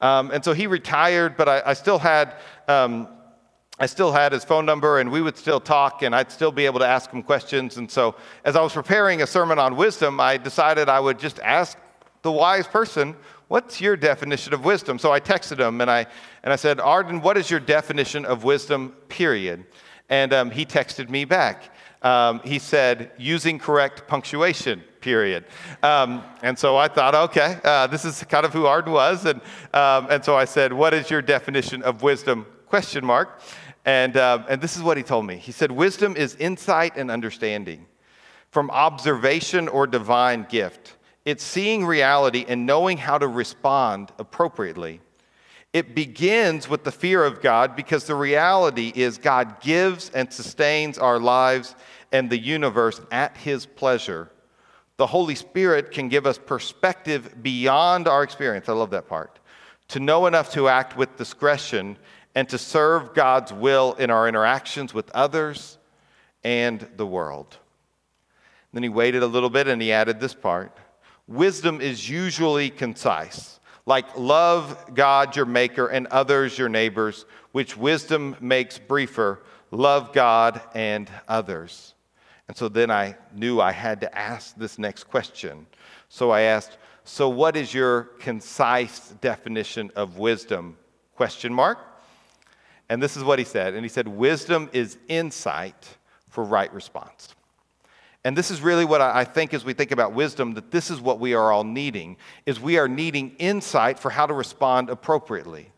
Um, 0.00 0.30
and 0.30 0.44
so 0.44 0.52
he 0.52 0.66
retired, 0.66 1.36
but 1.36 1.48
I, 1.48 1.62
I 1.66 1.72
still 1.74 1.98
had. 1.98 2.34
Um, 2.68 3.08
I 3.78 3.86
still 3.86 4.12
had 4.12 4.32
his 4.32 4.44
phone 4.44 4.64
number 4.64 5.00
and 5.00 5.10
we 5.10 5.22
would 5.22 5.36
still 5.36 5.58
talk 5.58 6.02
and 6.02 6.14
I'd 6.14 6.30
still 6.30 6.52
be 6.52 6.66
able 6.66 6.78
to 6.80 6.86
ask 6.86 7.10
him 7.10 7.22
questions. 7.22 7.78
And 7.78 7.90
so, 7.90 8.14
as 8.44 8.54
I 8.54 8.60
was 8.60 8.74
preparing 8.74 9.22
a 9.22 9.26
sermon 9.26 9.58
on 9.58 9.76
wisdom, 9.76 10.20
I 10.20 10.36
decided 10.36 10.88
I 10.88 11.00
would 11.00 11.18
just 11.18 11.40
ask 11.40 11.76
the 12.20 12.30
wise 12.30 12.68
person 12.68 13.16
What's 13.52 13.82
your 13.82 13.98
definition 13.98 14.54
of 14.54 14.64
wisdom? 14.64 14.98
So 14.98 15.12
I 15.12 15.20
texted 15.20 15.58
him 15.58 15.82
and 15.82 15.90
I, 15.90 16.06
and 16.42 16.54
I 16.54 16.56
said, 16.56 16.80
Arden, 16.80 17.20
what 17.20 17.36
is 17.36 17.50
your 17.50 17.60
definition 17.60 18.24
of 18.24 18.44
wisdom, 18.44 18.94
period? 19.10 19.66
And 20.08 20.32
um, 20.32 20.50
he 20.50 20.64
texted 20.64 21.10
me 21.10 21.26
back. 21.26 21.71
Um, 22.02 22.40
he 22.44 22.58
said, 22.58 23.12
using 23.16 23.58
correct 23.58 24.08
punctuation, 24.08 24.82
period. 25.00 25.44
Um, 25.82 26.24
and 26.42 26.58
so 26.58 26.76
I 26.76 26.88
thought, 26.88 27.14
okay, 27.14 27.58
uh, 27.64 27.86
this 27.86 28.04
is 28.04 28.24
kind 28.24 28.44
of 28.44 28.52
who 28.52 28.66
Arden 28.66 28.92
was. 28.92 29.24
And, 29.24 29.40
um, 29.72 30.08
and 30.10 30.24
so 30.24 30.36
I 30.36 30.44
said, 30.44 30.72
what 30.72 30.94
is 30.94 31.10
your 31.10 31.22
definition 31.22 31.82
of 31.82 32.02
wisdom, 32.02 32.46
question 32.66 33.04
mark. 33.04 33.40
And, 33.84 34.16
uh, 34.16 34.44
and 34.48 34.60
this 34.60 34.76
is 34.76 34.82
what 34.82 34.96
he 34.96 35.02
told 35.02 35.26
me. 35.26 35.36
He 35.36 35.52
said, 35.52 35.70
wisdom 35.70 36.16
is 36.16 36.36
insight 36.36 36.96
and 36.96 37.10
understanding 37.10 37.86
from 38.50 38.70
observation 38.70 39.68
or 39.68 39.86
divine 39.86 40.46
gift 40.48 40.96
it's 41.24 41.44
seeing 41.44 41.84
reality 41.84 42.44
and 42.48 42.66
knowing 42.66 42.98
how 42.98 43.18
to 43.18 43.28
respond 43.28 44.10
appropriately. 44.18 45.00
It 45.72 45.94
begins 45.94 46.68
with 46.68 46.84
the 46.84 46.92
fear 46.92 47.24
of 47.24 47.40
God 47.40 47.74
because 47.76 48.04
the 48.04 48.14
reality 48.14 48.92
is 48.94 49.16
God 49.18 49.60
gives 49.60 50.10
and 50.10 50.32
sustains 50.32 50.98
our 50.98 51.18
lives 51.18 51.74
and 52.12 52.28
the 52.28 52.38
universe 52.38 53.00
at 53.10 53.36
His 53.38 53.64
pleasure. 53.64 54.30
The 54.98 55.06
Holy 55.06 55.34
Spirit 55.34 55.90
can 55.90 56.08
give 56.08 56.26
us 56.26 56.38
perspective 56.38 57.42
beyond 57.42 58.06
our 58.06 58.22
experience. 58.22 58.68
I 58.68 58.72
love 58.72 58.90
that 58.90 59.08
part. 59.08 59.38
to 59.88 60.00
know 60.00 60.26
enough 60.26 60.50
to 60.52 60.68
act 60.68 60.96
with 60.96 61.16
discretion, 61.16 61.98
and 62.34 62.48
to 62.48 62.58
serve 62.58 63.14
God's 63.14 63.52
will 63.52 63.94
in 63.94 64.10
our 64.10 64.28
interactions 64.28 64.94
with 64.94 65.10
others 65.10 65.78
and 66.44 66.86
the 66.96 67.06
world. 67.06 67.58
Then 68.72 68.82
he 68.82 68.88
waited 68.88 69.22
a 69.22 69.26
little 69.26 69.50
bit 69.50 69.68
and 69.68 69.82
he 69.82 69.92
added 69.92 70.18
this 70.20 70.34
part 70.34 70.76
Wisdom 71.28 71.80
is 71.80 72.08
usually 72.08 72.68
concise, 72.68 73.60
like 73.86 74.16
love 74.16 74.94
God 74.94 75.34
your 75.36 75.46
maker 75.46 75.86
and 75.88 76.06
others 76.08 76.56
your 76.56 76.68
neighbors, 76.68 77.24
which 77.52 77.76
wisdom 77.76 78.36
makes 78.40 78.78
briefer, 78.78 79.42
love 79.70 80.12
God 80.12 80.60
and 80.74 81.10
others. 81.28 81.94
And 82.48 82.56
so 82.56 82.68
then 82.68 82.90
I 82.90 83.16
knew 83.34 83.60
I 83.60 83.72
had 83.72 84.00
to 84.02 84.18
ask 84.18 84.56
this 84.56 84.78
next 84.78 85.04
question. 85.04 85.66
So 86.08 86.30
I 86.30 86.42
asked, 86.42 86.76
so 87.04 87.28
what 87.28 87.56
is 87.56 87.74
your 87.74 88.02
concise 88.20 89.10
definition 89.20 89.90
of 89.96 90.18
wisdom? 90.18 90.76
Question 91.16 91.52
mark. 91.52 91.78
And 92.88 93.02
this 93.02 93.16
is 93.16 93.24
what 93.24 93.38
he 93.38 93.44
said. 93.44 93.74
And 93.74 93.84
he 93.84 93.88
said, 93.88 94.06
wisdom 94.06 94.68
is 94.72 94.98
insight 95.08 95.96
for 96.28 96.44
right 96.44 96.72
response. 96.72 97.34
And 98.24 98.36
this 98.36 98.50
is 98.50 98.60
really 98.60 98.84
what 98.84 99.00
I 99.00 99.24
think 99.24 99.52
as 99.52 99.64
we 99.64 99.72
think 99.72 99.90
about 99.90 100.12
wisdom, 100.12 100.54
that 100.54 100.70
this 100.70 100.90
is 100.90 101.00
what 101.00 101.18
we 101.18 101.34
are 101.34 101.50
all 101.50 101.64
needing, 101.64 102.16
is 102.46 102.60
we 102.60 102.78
are 102.78 102.86
needing 102.86 103.34
insight 103.38 103.98
for 103.98 104.10
how 104.10 104.26
to 104.26 104.34
respond 104.34 104.90
appropriately. 104.90 105.72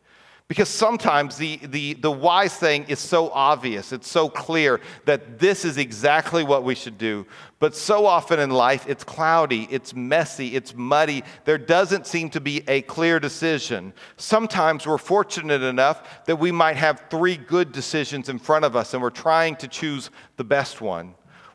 Because 0.46 0.68
sometimes 0.68 1.38
the, 1.38 1.56
the, 1.56 1.94
the 1.94 2.10
wise 2.10 2.54
thing 2.54 2.84
is 2.86 2.98
so 2.98 3.30
obvious, 3.30 3.92
it's 3.94 4.10
so 4.10 4.28
clear 4.28 4.78
that 5.06 5.38
this 5.38 5.64
is 5.64 5.78
exactly 5.78 6.44
what 6.44 6.64
we 6.64 6.74
should 6.74 6.98
do. 6.98 7.26
But 7.60 7.74
so 7.74 8.04
often 8.04 8.38
in 8.38 8.50
life, 8.50 8.84
it's 8.86 9.04
cloudy, 9.04 9.66
it's 9.70 9.94
messy, 9.94 10.54
it's 10.54 10.74
muddy. 10.74 11.24
There 11.46 11.56
doesn't 11.56 12.06
seem 12.06 12.28
to 12.30 12.42
be 12.42 12.62
a 12.68 12.82
clear 12.82 13.18
decision. 13.18 13.94
Sometimes 14.18 14.86
we're 14.86 14.98
fortunate 14.98 15.62
enough 15.62 16.26
that 16.26 16.36
we 16.36 16.52
might 16.52 16.76
have 16.76 17.06
three 17.08 17.38
good 17.38 17.72
decisions 17.72 18.28
in 18.28 18.38
front 18.38 18.66
of 18.66 18.76
us 18.76 18.92
and 18.92 19.02
we're 19.02 19.08
trying 19.08 19.56
to 19.56 19.68
choose 19.68 20.10
the 20.36 20.44
best 20.44 20.82
one. 20.82 21.14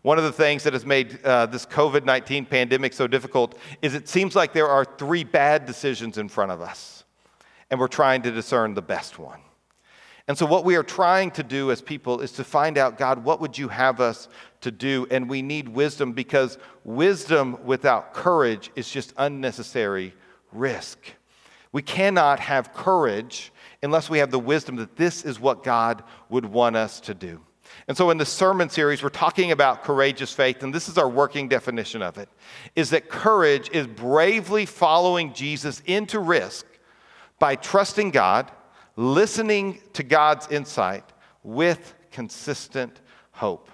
One 0.09 0.17
of 0.17 0.23
the 0.23 0.31
things 0.31 0.63
that 0.63 0.73
has 0.73 0.87
made 0.87 1.23
uh, 1.23 1.45
this 1.45 1.67
COVID 1.67 2.03
19 2.03 2.47
pandemic 2.47 2.93
so 2.93 3.05
difficult 3.05 3.55
is 3.83 3.93
it 3.93 4.09
seems 4.09 4.35
like 4.35 4.53
there 4.53 4.67
are 4.67 4.83
three 4.83 5.23
bad 5.23 5.67
decisions 5.67 6.17
in 6.17 6.29
front 6.29 6.51
of 6.51 6.61
us, 6.61 7.03
and 7.69 7.79
we're 7.79 7.87
trying 7.87 8.23
to 8.23 8.31
discern 8.31 8.73
the 8.73 8.81
best 8.81 9.19
one. 9.19 9.39
And 10.27 10.35
so, 10.35 10.47
what 10.47 10.65
we 10.65 10.75
are 10.77 10.81
trying 10.81 11.29
to 11.33 11.43
do 11.43 11.69
as 11.69 11.79
people 11.79 12.21
is 12.21 12.31
to 12.31 12.43
find 12.43 12.75
out, 12.79 12.97
God, 12.97 13.23
what 13.23 13.39
would 13.39 13.55
you 13.55 13.67
have 13.67 14.01
us 14.01 14.29
to 14.61 14.71
do? 14.71 15.05
And 15.11 15.29
we 15.29 15.43
need 15.43 15.69
wisdom 15.69 16.13
because 16.13 16.57
wisdom 16.83 17.63
without 17.63 18.11
courage 18.11 18.71
is 18.75 18.89
just 18.89 19.13
unnecessary 19.15 20.15
risk. 20.51 20.97
We 21.71 21.83
cannot 21.83 22.39
have 22.39 22.73
courage 22.73 23.51
unless 23.83 24.09
we 24.09 24.17
have 24.17 24.31
the 24.31 24.39
wisdom 24.39 24.77
that 24.77 24.95
this 24.95 25.23
is 25.23 25.39
what 25.39 25.63
God 25.63 26.01
would 26.29 26.45
want 26.47 26.77
us 26.77 26.99
to 27.01 27.13
do. 27.13 27.41
And 27.87 27.95
so 27.95 28.09
in 28.09 28.17
the 28.17 28.25
sermon 28.25 28.69
series, 28.69 29.01
we're 29.01 29.09
talking 29.09 29.51
about 29.51 29.83
courageous 29.83 30.33
faith, 30.33 30.63
and 30.63 30.73
this 30.73 30.89
is 30.89 30.97
our 30.97 31.09
working 31.09 31.47
definition 31.47 32.01
of 32.01 32.17
it, 32.17 32.29
is 32.75 32.89
that 32.91 33.09
courage 33.09 33.69
is 33.71 33.87
bravely 33.87 34.65
following 34.65 35.33
Jesus 35.33 35.81
into 35.85 36.19
risk 36.19 36.65
by 37.39 37.55
trusting 37.55 38.11
God, 38.11 38.51
listening 38.95 39.81
to 39.93 40.03
God's 40.03 40.47
insight 40.49 41.03
with 41.43 41.93
consistent 42.11 42.99
hope. 43.31 43.69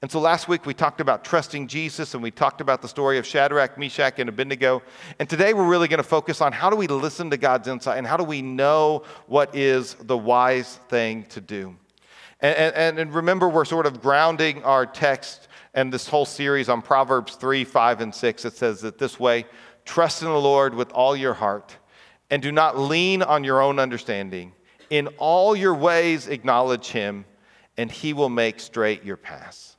And 0.00 0.10
so 0.10 0.20
last 0.20 0.46
week 0.46 0.64
we 0.64 0.74
talked 0.74 1.00
about 1.00 1.24
trusting 1.24 1.66
Jesus 1.66 2.14
and 2.14 2.22
we 2.22 2.30
talked 2.30 2.60
about 2.60 2.82
the 2.82 2.88
story 2.88 3.18
of 3.18 3.26
Shadrach, 3.26 3.76
Meshach, 3.76 4.20
and 4.20 4.28
Abednego. 4.28 4.80
And 5.18 5.28
today 5.28 5.52
we're 5.52 5.66
really 5.66 5.88
going 5.88 5.98
to 5.98 6.04
focus 6.04 6.40
on 6.40 6.52
how 6.52 6.70
do 6.70 6.76
we 6.76 6.86
listen 6.86 7.30
to 7.30 7.36
God's 7.36 7.66
insight 7.66 7.98
and 7.98 8.06
how 8.06 8.16
do 8.16 8.22
we 8.22 8.40
know 8.40 9.02
what 9.26 9.56
is 9.56 9.94
the 9.94 10.16
wise 10.16 10.76
thing 10.88 11.24
to 11.24 11.40
do. 11.40 11.76
And, 12.40 12.74
and, 12.74 12.98
and 12.98 13.14
remember, 13.14 13.48
we're 13.48 13.64
sort 13.64 13.86
of 13.86 14.00
grounding 14.00 14.62
our 14.64 14.86
text 14.86 15.48
and 15.74 15.92
this 15.92 16.08
whole 16.08 16.24
series 16.24 16.68
on 16.68 16.82
Proverbs 16.82 17.34
3, 17.34 17.64
5, 17.64 18.00
and 18.00 18.14
6. 18.14 18.44
It 18.44 18.56
says 18.56 18.80
that 18.82 18.98
this 18.98 19.18
way 19.18 19.44
trust 19.84 20.22
in 20.22 20.28
the 20.28 20.40
Lord 20.40 20.74
with 20.74 20.92
all 20.92 21.16
your 21.16 21.34
heart 21.34 21.76
and 22.30 22.42
do 22.42 22.52
not 22.52 22.78
lean 22.78 23.22
on 23.22 23.42
your 23.42 23.60
own 23.60 23.78
understanding. 23.78 24.52
In 24.90 25.08
all 25.18 25.56
your 25.56 25.74
ways, 25.74 26.28
acknowledge 26.28 26.88
him, 26.88 27.24
and 27.76 27.90
he 27.90 28.12
will 28.12 28.28
make 28.28 28.60
straight 28.60 29.04
your 29.04 29.16
paths. 29.16 29.76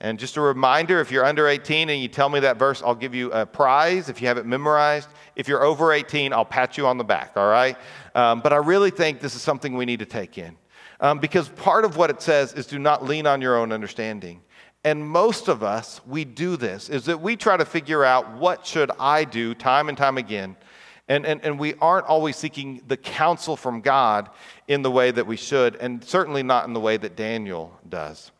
And 0.00 0.18
just 0.18 0.36
a 0.36 0.40
reminder 0.40 1.00
if 1.00 1.10
you're 1.10 1.26
under 1.26 1.46
18 1.46 1.90
and 1.90 2.00
you 2.00 2.08
tell 2.08 2.30
me 2.30 2.40
that 2.40 2.58
verse, 2.58 2.82
I'll 2.82 2.94
give 2.94 3.14
you 3.14 3.30
a 3.32 3.44
prize 3.44 4.08
if 4.08 4.22
you 4.22 4.28
have 4.28 4.38
it 4.38 4.46
memorized. 4.46 5.08
If 5.36 5.46
you're 5.46 5.62
over 5.62 5.92
18, 5.92 6.32
I'll 6.32 6.44
pat 6.44 6.78
you 6.78 6.86
on 6.86 6.96
the 6.96 7.04
back, 7.04 7.32
all 7.36 7.50
right? 7.50 7.76
Um, 8.14 8.40
but 8.40 8.52
I 8.52 8.56
really 8.56 8.90
think 8.90 9.20
this 9.20 9.34
is 9.34 9.42
something 9.42 9.76
we 9.76 9.84
need 9.84 9.98
to 9.98 10.06
take 10.06 10.38
in. 10.38 10.56
Um, 11.00 11.18
because 11.18 11.48
part 11.48 11.84
of 11.84 11.96
what 11.96 12.10
it 12.10 12.20
says 12.20 12.52
is 12.52 12.66
do 12.66 12.78
not 12.78 13.04
lean 13.04 13.26
on 13.26 13.40
your 13.40 13.56
own 13.56 13.72
understanding. 13.72 14.42
And 14.84 15.06
most 15.06 15.48
of 15.48 15.62
us, 15.62 16.00
we 16.06 16.24
do 16.24 16.56
this, 16.56 16.88
is 16.88 17.06
that 17.06 17.20
we 17.20 17.36
try 17.36 17.56
to 17.56 17.64
figure 17.64 18.04
out 18.04 18.36
what 18.36 18.66
should 18.66 18.90
I 18.98 19.24
do 19.24 19.54
time 19.54 19.88
and 19.88 19.96
time 19.96 20.18
again. 20.18 20.56
And, 21.08 21.26
and, 21.26 21.44
and 21.44 21.58
we 21.58 21.74
aren't 21.74 22.06
always 22.06 22.36
seeking 22.36 22.82
the 22.86 22.96
counsel 22.96 23.56
from 23.56 23.80
God 23.80 24.30
in 24.68 24.82
the 24.82 24.90
way 24.90 25.10
that 25.10 25.26
we 25.26 25.36
should, 25.36 25.76
and 25.76 26.04
certainly 26.04 26.42
not 26.42 26.66
in 26.66 26.72
the 26.72 26.80
way 26.80 26.96
that 26.96 27.16
Daniel 27.16 27.76
does. 27.88 28.30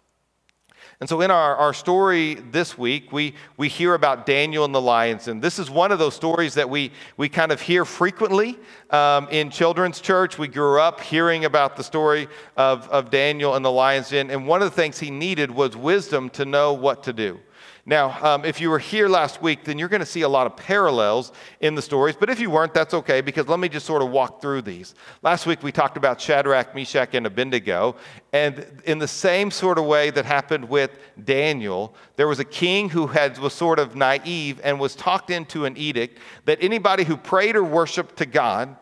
And 1.00 1.08
so, 1.08 1.22
in 1.22 1.30
our, 1.30 1.56
our 1.56 1.72
story 1.72 2.34
this 2.34 2.76
week, 2.76 3.10
we, 3.10 3.32
we 3.56 3.68
hear 3.68 3.94
about 3.94 4.26
Daniel 4.26 4.66
and 4.66 4.74
the 4.74 4.82
lions. 4.82 5.28
And 5.28 5.40
this 5.40 5.58
is 5.58 5.70
one 5.70 5.92
of 5.92 5.98
those 5.98 6.14
stories 6.14 6.52
that 6.54 6.68
we, 6.68 6.92
we 7.16 7.26
kind 7.30 7.52
of 7.52 7.62
hear 7.62 7.86
frequently 7.86 8.58
um, 8.90 9.26
in 9.30 9.48
children's 9.48 10.02
church. 10.02 10.36
We 10.36 10.46
grew 10.46 10.78
up 10.78 11.00
hearing 11.00 11.46
about 11.46 11.76
the 11.78 11.82
story 11.82 12.28
of, 12.58 12.86
of 12.90 13.10
Daniel 13.10 13.54
and 13.54 13.64
the 13.64 13.70
lion's 13.70 14.10
den. 14.10 14.30
And 14.30 14.46
one 14.46 14.60
of 14.60 14.70
the 14.70 14.76
things 14.76 14.98
he 14.98 15.10
needed 15.10 15.50
was 15.50 15.74
wisdom 15.74 16.28
to 16.30 16.44
know 16.44 16.74
what 16.74 17.02
to 17.04 17.14
do. 17.14 17.40
Now, 17.86 18.18
um, 18.22 18.44
if 18.44 18.60
you 18.60 18.68
were 18.68 18.78
here 18.78 19.08
last 19.08 19.40
week, 19.40 19.64
then 19.64 19.78
you're 19.78 19.88
going 19.88 20.00
to 20.00 20.06
see 20.06 20.20
a 20.20 20.28
lot 20.28 20.46
of 20.46 20.54
parallels 20.54 21.32
in 21.60 21.74
the 21.74 21.82
stories. 21.82 22.14
But 22.14 22.28
if 22.28 22.38
you 22.38 22.50
weren't, 22.50 22.74
that's 22.74 22.92
okay 22.92 23.22
because 23.22 23.48
let 23.48 23.58
me 23.58 23.68
just 23.68 23.86
sort 23.86 24.02
of 24.02 24.10
walk 24.10 24.42
through 24.42 24.62
these. 24.62 24.94
Last 25.22 25.46
week 25.46 25.62
we 25.62 25.72
talked 25.72 25.96
about 25.96 26.20
Shadrach, 26.20 26.74
Meshach, 26.74 27.14
and 27.14 27.26
Abednego. 27.26 27.96
And 28.34 28.82
in 28.84 28.98
the 28.98 29.08
same 29.08 29.50
sort 29.50 29.78
of 29.78 29.86
way 29.86 30.10
that 30.10 30.26
happened 30.26 30.68
with 30.68 30.90
Daniel, 31.24 31.94
there 32.16 32.28
was 32.28 32.38
a 32.38 32.44
king 32.44 32.90
who 32.90 33.06
had, 33.06 33.38
was 33.38 33.54
sort 33.54 33.78
of 33.78 33.96
naive 33.96 34.60
and 34.62 34.78
was 34.78 34.94
talked 34.94 35.30
into 35.30 35.64
an 35.64 35.76
edict 35.78 36.18
that 36.44 36.58
anybody 36.60 37.04
who 37.04 37.16
prayed 37.16 37.56
or 37.56 37.64
worshiped 37.64 38.16
to 38.16 38.26
God, 38.26 38.76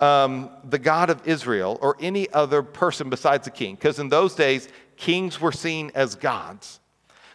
um, 0.00 0.50
the 0.64 0.78
God 0.78 1.10
of 1.10 1.28
Israel, 1.28 1.78
or 1.82 1.96
any 2.00 2.30
other 2.32 2.62
person 2.62 3.10
besides 3.10 3.44
the 3.44 3.50
king, 3.50 3.74
because 3.74 3.98
in 3.98 4.08
those 4.08 4.34
days, 4.34 4.68
kings 4.96 5.38
were 5.38 5.52
seen 5.52 5.92
as 5.94 6.14
gods 6.14 6.80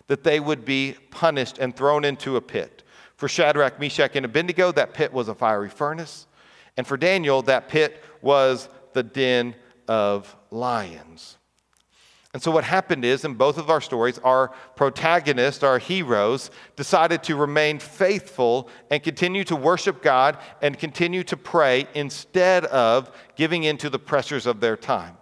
that 0.07 0.23
they 0.23 0.39
would 0.39 0.65
be 0.65 0.95
punished 1.11 1.57
and 1.57 1.75
thrown 1.75 2.03
into 2.03 2.35
a 2.35 2.41
pit. 2.41 2.83
For 3.15 3.27
Shadrach, 3.27 3.79
Meshach, 3.79 4.15
and 4.15 4.25
Abednego, 4.25 4.71
that 4.71 4.93
pit 4.93 5.11
was 5.11 5.27
a 5.27 5.35
fiery 5.35 5.69
furnace. 5.69 6.27
And 6.77 6.85
for 6.85 6.97
Daniel, 6.97 7.41
that 7.43 7.67
pit 7.67 8.03
was 8.21 8.69
the 8.93 9.03
den 9.03 9.55
of 9.87 10.35
lions. 10.51 11.37
And 12.33 12.43
so, 12.43 12.51
what 12.51 12.65
happened 12.65 13.03
is, 13.03 13.25
in 13.25 13.33
both 13.33 13.57
of 13.57 13.71
our 13.71 13.81
stories, 13.81 14.19
our 14.19 14.49
protagonists, 14.75 15.63
our 15.63 15.79
heroes, 15.79 16.51
decided 16.75 17.23
to 17.23 17.35
remain 17.35 17.79
faithful 17.79 18.69
and 18.91 19.01
continue 19.01 19.43
to 19.45 19.55
worship 19.55 20.03
God 20.03 20.37
and 20.61 20.77
continue 20.77 21.23
to 21.23 21.37
pray 21.37 21.87
instead 21.95 22.65
of 22.65 23.09
giving 23.35 23.63
into 23.63 23.89
the 23.89 23.97
pressures 23.97 24.45
of 24.45 24.59
their 24.59 24.77
time. 24.77 25.17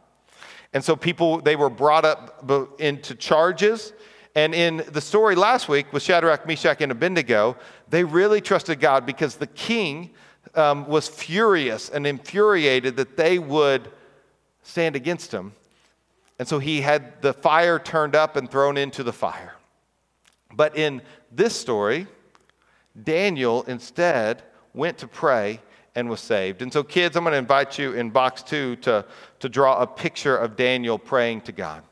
And 0.74 0.84
so, 0.84 0.98
people, 0.98 1.40
they 1.40 1.56
were 1.56 1.70
brought 1.70 2.04
up 2.04 2.52
into 2.80 3.16
charges 3.16 3.94
and 4.36 4.54
in 4.54 4.84
the 4.92 5.02
story 5.02 5.36
last 5.36 5.70
week 5.70 5.94
with 5.94 6.04
Shadrach, 6.04 6.46
Meshach, 6.46 6.82
and 6.82 6.92
Abednego, 6.92 7.56
they 7.90 8.04
really 8.04 8.42
trusted 8.42 8.82
God 8.82 9.06
because 9.06 9.36
the 9.36 9.48
king 9.48 10.12
um, 10.56 10.86
was 10.88 11.08
furious 11.08 11.90
and 11.90 12.06
infuriated 12.06 12.98
that 12.98 13.16
they 13.16 13.40
would 13.40 13.90
stand 14.64 14.96
against 14.96 15.32
him. 15.32 15.54
And 16.38 16.48
so 16.48 16.60
he 16.60 16.82
had 16.82 17.22
the 17.22 17.34
fire 17.34 17.80
turned 17.80 18.14
up 18.14 18.36
and 18.36 18.52
thrown 18.52 18.76
into 18.76 19.04
the 19.04 19.14
fire. 19.14 19.56
But 20.54 20.78
in 20.78 21.02
this 21.32 21.56
story, 21.56 22.08
Daniel 23.02 23.64
instead 23.64 24.44
went 24.74 24.98
to 24.98 25.08
pray 25.08 25.62
and 25.96 26.10
was 26.10 26.20
saved. 26.20 26.62
And 26.62 26.72
so, 26.74 26.84
kids, 26.84 27.16
I'm 27.16 27.24
going 27.24 27.32
to 27.32 27.38
invite 27.38 27.80
you 27.80 27.94
in 27.94 28.10
box 28.10 28.44
two 28.44 28.76
to, 28.78 29.06
to 29.40 29.48
draw 29.48 29.82
a 29.82 29.88
picture 29.88 30.36
of 30.36 30.58
Daniel 30.58 31.00
praying 31.00 31.42
to 31.42 31.54
God. 31.54 31.84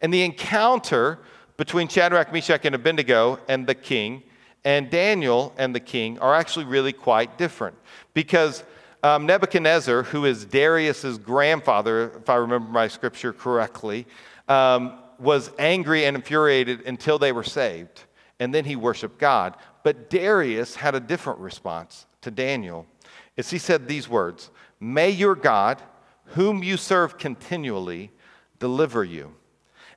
And 0.00 0.14
the 0.14 0.22
encounter 0.22 1.18
between 1.56 1.88
Shadrach, 1.88 2.32
Meshach, 2.32 2.64
and 2.64 2.74
Abednego 2.74 3.38
and 3.48 3.66
the 3.66 3.74
king, 3.74 4.22
and 4.64 4.90
Daniel 4.90 5.52
and 5.58 5.74
the 5.74 5.80
king 5.80 6.18
are 6.18 6.34
actually 6.34 6.64
really 6.64 6.92
quite 6.92 7.36
different. 7.38 7.76
Because 8.14 8.64
um, 9.02 9.26
Nebuchadnezzar, 9.26 10.04
who 10.04 10.24
is 10.24 10.44
Darius's 10.44 11.18
grandfather, 11.18 12.12
if 12.20 12.30
I 12.30 12.36
remember 12.36 12.70
my 12.70 12.88
scripture 12.88 13.32
correctly, 13.32 14.06
um, 14.48 14.98
was 15.18 15.50
angry 15.58 16.04
and 16.04 16.16
infuriated 16.16 16.82
until 16.86 17.18
they 17.18 17.32
were 17.32 17.44
saved. 17.44 18.04
And 18.38 18.54
then 18.54 18.64
he 18.64 18.76
worshiped 18.76 19.18
God. 19.18 19.56
But 19.82 20.10
Darius 20.10 20.76
had 20.76 20.94
a 20.94 21.00
different 21.00 21.40
response 21.40 22.06
to 22.22 22.30
Daniel. 22.30 22.86
as 23.36 23.50
he 23.50 23.58
said 23.58 23.88
these 23.88 24.08
words 24.08 24.50
May 24.80 25.10
your 25.10 25.34
God, 25.34 25.82
whom 26.26 26.62
you 26.62 26.76
serve 26.76 27.18
continually, 27.18 28.10
deliver 28.58 29.04
you. 29.04 29.34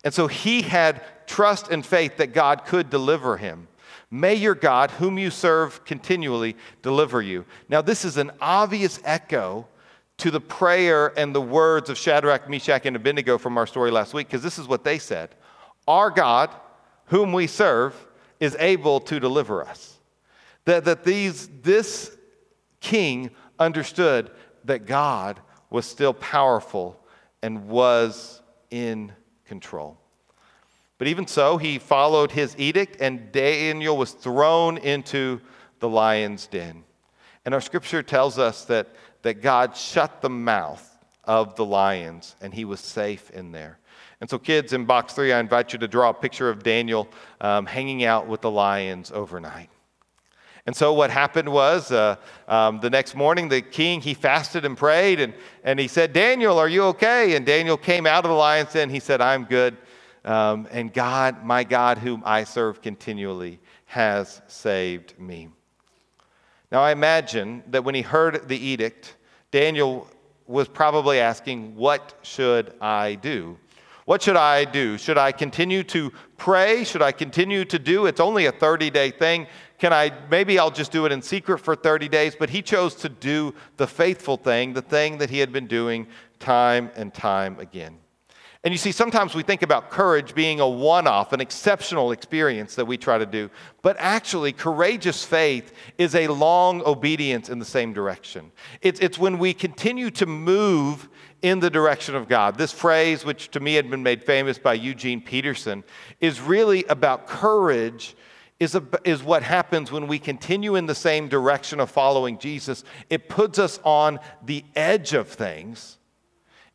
And 0.06 0.14
so 0.14 0.28
he 0.28 0.62
had 0.62 1.02
trust 1.28 1.70
and 1.70 1.86
faith 1.86 2.18
that 2.18 2.32
God 2.32 2.66
could 2.66 2.90
deliver 2.90 3.38
him. 3.38 3.68
May 4.12 4.36
your 4.36 4.56
God, 4.56 4.92
whom 4.92 5.18
you 5.18 5.32
serve 5.32 5.84
continually, 5.84 6.56
deliver 6.84 7.22
you. 7.22 7.44
Now, 7.68 7.82
this 7.82 8.06
is 8.06 8.16
an 8.16 8.32
obvious 8.40 9.00
echo 9.04 9.68
to 10.18 10.32
the 10.32 10.40
prayer 10.40 11.12
and 11.18 11.34
the 11.36 11.42
words 11.42 11.90
of 11.90 11.98
Shadrach, 11.98 12.48
Meshach, 12.48 12.86
and 12.86 12.96
Abednego 12.96 13.38
from 13.38 13.58
our 13.58 13.68
story 13.68 13.92
last 13.92 14.14
week, 14.14 14.28
because 14.28 14.44
this 14.44 14.60
is 14.60 14.68
what 14.68 14.84
they 14.84 15.00
said 15.00 15.36
Our 15.88 16.12
God, 16.12 16.56
whom 17.06 17.34
we 17.34 17.48
serve, 17.48 17.94
is 18.40 18.56
able 18.60 19.00
to 19.02 19.20
deliver 19.20 19.66
us. 19.66 19.98
That, 20.66 20.86
that 20.86 21.04
these, 21.04 21.48
this 21.62 22.16
king 22.80 23.32
understood 23.60 24.32
that 24.66 24.86
God 24.86 25.40
was 25.70 25.86
still 25.86 26.14
powerful 26.14 27.00
and 27.42 27.68
was 27.68 28.42
in 28.70 29.12
control. 29.46 29.98
But 30.98 31.08
even 31.08 31.28
so, 31.28 31.58
he 31.58 31.78
followed 31.78 32.32
his 32.32 32.56
edict, 32.58 32.98
and 33.02 33.32
Daniel 33.32 33.98
was 33.98 34.12
thrown 34.12 34.78
into 34.78 35.42
the 35.80 35.90
lion's 35.90 36.48
den. 36.48 36.84
And 37.44 37.54
our 37.54 37.62
scripture 37.62 38.02
tells 38.02 38.40
us 38.40 38.66
that, 38.66 38.88
that 39.22 39.42
God 39.42 39.76
shut 39.76 40.22
the 40.22 40.30
mouth 40.30 40.98
of 41.26 41.56
the 41.56 41.66
lions, 41.66 42.36
and 42.42 42.54
he 42.54 42.66
was 42.66 42.80
safe 42.80 43.30
in 43.32 43.52
there. 43.52 43.78
And 44.22 44.30
so, 44.30 44.40
kids, 44.40 44.72
in 44.72 44.86
box 44.86 45.14
three, 45.14 45.34
I 45.34 45.40
invite 45.40 45.74
you 45.74 45.80
to 45.80 45.88
draw 45.88 46.10
a 46.10 46.14
picture 46.14 46.50
of 46.50 46.64
Daniel 46.64 47.10
um, 47.42 47.66
hanging 47.66 48.06
out 48.06 48.28
with 48.28 48.42
the 48.42 48.52
lions 48.52 49.12
overnight. 49.12 49.70
And 50.66 50.76
so 50.76 50.94
what 50.94 51.12
happened 51.12 51.50
was 51.50 51.92
uh, 51.92 52.16
um, 52.48 52.80
the 52.80 52.90
next 52.90 53.14
morning, 53.16 53.50
the 53.50 53.62
king, 53.62 54.02
he 54.02 54.16
fasted 54.16 54.66
and 54.66 54.76
prayed, 54.76 55.20
and, 55.20 55.34
and 55.64 55.80
he 55.80 55.88
said, 55.88 56.12
Daniel, 56.12 56.58
are 56.58 56.68
you 56.68 56.84
okay? 56.86 57.36
And 57.36 57.46
Daniel 57.46 57.78
came 57.78 58.08
out 58.08 58.26
of 58.26 58.30
the 58.30 58.36
lion's 58.36 58.74
den. 58.74 58.90
He 58.90 59.00
said, 59.00 59.22
I'm 59.22 59.46
good. 59.46 59.78
Um, 60.24 60.68
and 60.72 60.92
God, 60.92 61.46
my 61.46 61.64
God, 61.64 62.00
whom 62.00 62.24
I 62.26 62.46
serve 62.46 62.82
continually, 62.82 63.60
has 63.86 64.42
saved 64.48 65.20
me. 65.20 65.50
Now, 66.72 66.82
I 66.82 66.92
imagine 66.92 67.64
that 67.68 67.84
when 67.84 67.94
he 67.94 68.02
heard 68.02 68.48
the 68.48 68.58
edict, 68.58 69.18
Daniel 69.52 70.10
was 70.48 70.68
probably 70.68 71.20
asking, 71.20 71.76
What 71.76 72.16
should 72.24 72.74
I 72.82 73.16
do? 73.16 73.58
What 74.06 74.22
should 74.22 74.36
I 74.36 74.66
do? 74.66 74.98
Should 75.00 75.18
I 75.18 75.32
continue 75.32 75.84
to 75.86 76.12
pray? 76.38 76.84
Should 76.84 77.02
I 77.02 77.12
continue 77.12 77.66
to 77.66 77.80
do? 77.80 78.06
It's 78.06 78.20
only 78.20 78.46
a 78.46 78.52
30 78.52 78.92
day 78.92 79.10
thing. 79.10 79.48
Can 79.78 79.92
I, 79.92 80.12
maybe 80.30 80.58
I'll 80.58 80.72
just 80.72 80.92
do 80.92 81.06
it 81.06 81.12
in 81.12 81.22
secret 81.22 81.60
for 81.60 81.76
30 81.76 82.08
days, 82.08 82.36
but 82.38 82.50
he 82.50 82.62
chose 82.62 82.96
to 82.96 83.10
do 83.10 83.54
the 83.78 83.88
faithful 83.88 84.38
thing, 84.38 84.74
the 84.74 84.82
thing 84.82 85.18
that 85.18 85.30
he 85.30 85.40
had 85.40 85.52
been 85.52 85.68
doing 85.68 86.08
time 86.40 86.92
and 86.96 87.14
time 87.14 87.60
again. 87.60 87.98
And 88.66 88.74
you 88.74 88.80
see, 88.80 88.92
sometimes 88.92 89.36
we 89.36 89.44
think 89.44 89.62
about 89.62 89.92
courage 89.92 90.34
being 90.34 90.60
a 90.60 90.68
one 90.68 91.06
off, 91.06 91.34
an 91.34 91.40
exceptional 91.40 92.12
experience 92.12 92.74
that 92.76 92.86
we 92.86 92.98
try 92.98 93.20
to 93.20 93.26
do. 93.26 93.52
But 93.84 93.96
actually, 94.00 94.54
courageous 94.54 95.24
faith 95.24 95.72
is 96.00 96.16
a 96.16 96.28
long 96.30 96.82
obedience 96.84 97.50
in 97.50 97.60
the 97.60 97.66
same 97.66 97.94
direction. 97.94 98.52
It's, 98.82 99.00
it's 99.02 99.20
when 99.20 99.38
we 99.38 99.54
continue 99.54 100.10
to 100.12 100.26
move 100.26 101.10
in 101.44 101.60
the 101.60 101.70
direction 101.70 102.16
of 102.16 102.28
God. 102.28 102.58
This 102.58 102.72
phrase, 102.72 103.24
which 103.24 103.52
to 103.52 103.60
me 103.60 103.76
had 103.76 103.92
been 103.92 104.02
made 104.02 104.24
famous 104.24 104.58
by 104.58 104.74
Eugene 104.74 105.22
Peterson, 105.22 105.84
is 106.20 106.42
really 106.42 106.86
about 106.86 107.28
courage 107.28 108.16
is, 108.60 108.76
a, 108.76 108.84
is 109.04 109.22
what 109.22 109.44
happens 109.44 109.92
when 109.92 110.08
we 110.08 110.20
continue 110.20 110.76
in 110.76 110.86
the 110.86 110.96
same 110.96 111.28
direction 111.28 111.80
of 111.80 111.92
following 111.92 112.38
Jesus. 112.38 112.84
It 113.10 113.28
puts 113.28 113.60
us 113.60 113.80
on 113.84 114.20
the 114.44 114.64
edge 114.76 115.14
of 115.14 115.28
things 115.28 115.98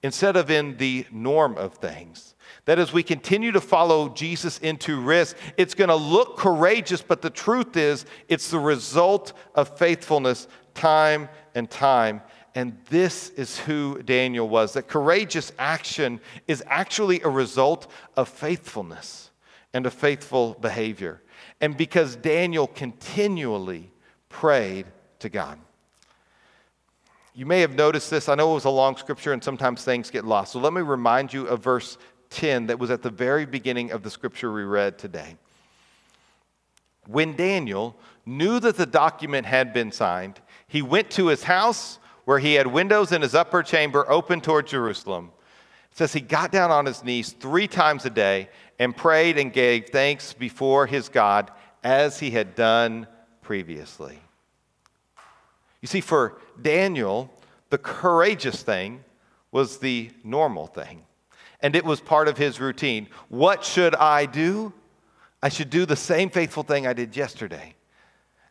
instead 0.03 0.37
of 0.37 0.51
in 0.51 0.77
the 0.77 1.07
norm 1.11 1.57
of 1.57 1.75
things. 1.75 2.35
That 2.67 2.79
as 2.79 2.93
we 2.93 3.03
continue 3.03 3.53
to 3.53 3.61
follow 3.61 4.11
Jesus 4.11 4.59
into 4.59 5.01
risk, 5.01 5.37
it's 5.57 5.75
going 5.75 5.89
to 5.89 5.97
look 5.97 6.37
courageous, 6.37 7.01
but 7.03 7.23
the 7.23 7.31
truth 7.31 7.77
is, 7.77 8.05
it's 8.29 8.51
the 8.51 8.59
result 8.59 9.33
of 9.55 9.79
faithfulness 9.79 10.49
time 10.75 11.29
and 11.55 11.71
time. 11.71 12.23
And 12.55 12.77
this 12.91 13.31
is 13.31 13.59
who 13.59 14.03
Daniel 14.03 14.49
was 14.49 14.75
that 14.75 14.89
courageous 14.89 15.53
action 15.59 16.21
is 16.49 16.63
actually 16.67 17.21
a 17.23 17.29
result 17.29 17.91
of 18.17 18.29
faithfulness 18.29 19.31
and 19.73 19.87
a 19.87 19.91
faithful 19.91 20.55
behavior 20.61 21.23
and 21.61 21.77
because 21.77 22.17
Daniel 22.17 22.67
continually 22.67 23.91
prayed 24.29 24.87
to 25.19 25.29
God. 25.29 25.59
You 27.35 27.47
may 27.47 27.61
have 27.61 27.75
noticed 27.75 28.11
this. 28.11 28.29
I 28.29 28.35
know 28.35 28.51
it 28.51 28.55
was 28.55 28.65
a 28.65 28.71
long 28.71 28.97
scripture 28.97 29.33
and 29.33 29.43
sometimes 29.43 29.85
things 29.85 30.11
get 30.11 30.25
lost. 30.25 30.53
So 30.53 30.59
let 30.59 30.73
me 30.73 30.81
remind 30.81 31.33
you 31.33 31.47
of 31.47 31.63
verse 31.63 31.97
10 32.31 32.67
that 32.67 32.79
was 32.79 32.91
at 32.91 33.03
the 33.03 33.11
very 33.11 33.47
beginning 33.47 33.93
of 33.93 34.03
the 34.03 34.11
scripture 34.11 34.53
we 34.53 34.63
read 34.63 34.99
today. 34.99 35.37
When 37.07 37.37
Daniel 37.37 37.97
knew 38.27 38.61
that 38.61 38.77
the 38.77 38.87
document 38.87 39.47
had 39.47 39.73
been 39.73 39.93
signed, 39.93 40.41
he 40.67 40.83
went 40.83 41.11
to 41.13 41.29
his 41.29 41.45
house 41.45 41.99
where 42.25 42.39
he 42.39 42.55
had 42.55 42.67
windows 42.67 43.13
in 43.13 43.23
his 43.23 43.35
upper 43.35 43.63
chamber 43.63 44.09
open 44.11 44.41
toward 44.41 44.67
Jerusalem. 44.67 45.31
It 45.91 45.99
says 45.99 46.13
he 46.13 46.21
got 46.21 46.53
down 46.53 46.71
on 46.71 46.87
his 46.87 47.03
knees 47.03 47.33
three 47.33 47.67
times 47.67 48.05
a 48.07 48.11
day 48.11 48.49
and 48.81 48.97
prayed 48.97 49.37
and 49.37 49.53
gave 49.53 49.91
thanks 49.91 50.33
before 50.33 50.87
his 50.87 51.11
God 51.11 51.51
as 51.85 52.19
he 52.19 52.31
had 52.31 52.55
done 52.55 53.07
previously. 53.43 54.19
You 55.83 55.87
see, 55.87 56.01
for 56.01 56.39
Daniel, 56.61 57.31
the 57.69 57.77
courageous 57.77 58.63
thing 58.63 59.05
was 59.53 59.79
the 59.79 60.11
normal 60.25 60.67
thing, 60.67 61.05
and 61.61 61.77
it 61.77 61.85
was 61.85 62.01
part 62.01 62.27
of 62.27 62.39
his 62.39 62.59
routine. 62.59 63.09
What 63.29 63.65
should 63.65 63.95
I 63.95 64.25
do? 64.25 64.73
I 65.43 65.51
should 65.51 65.69
do 65.69 65.85
the 65.85 65.97
same 65.97 66.31
faithful 66.31 66.63
thing 66.63 66.87
I 66.87 66.95
did 66.95 67.15
yesterday, 67.15 67.75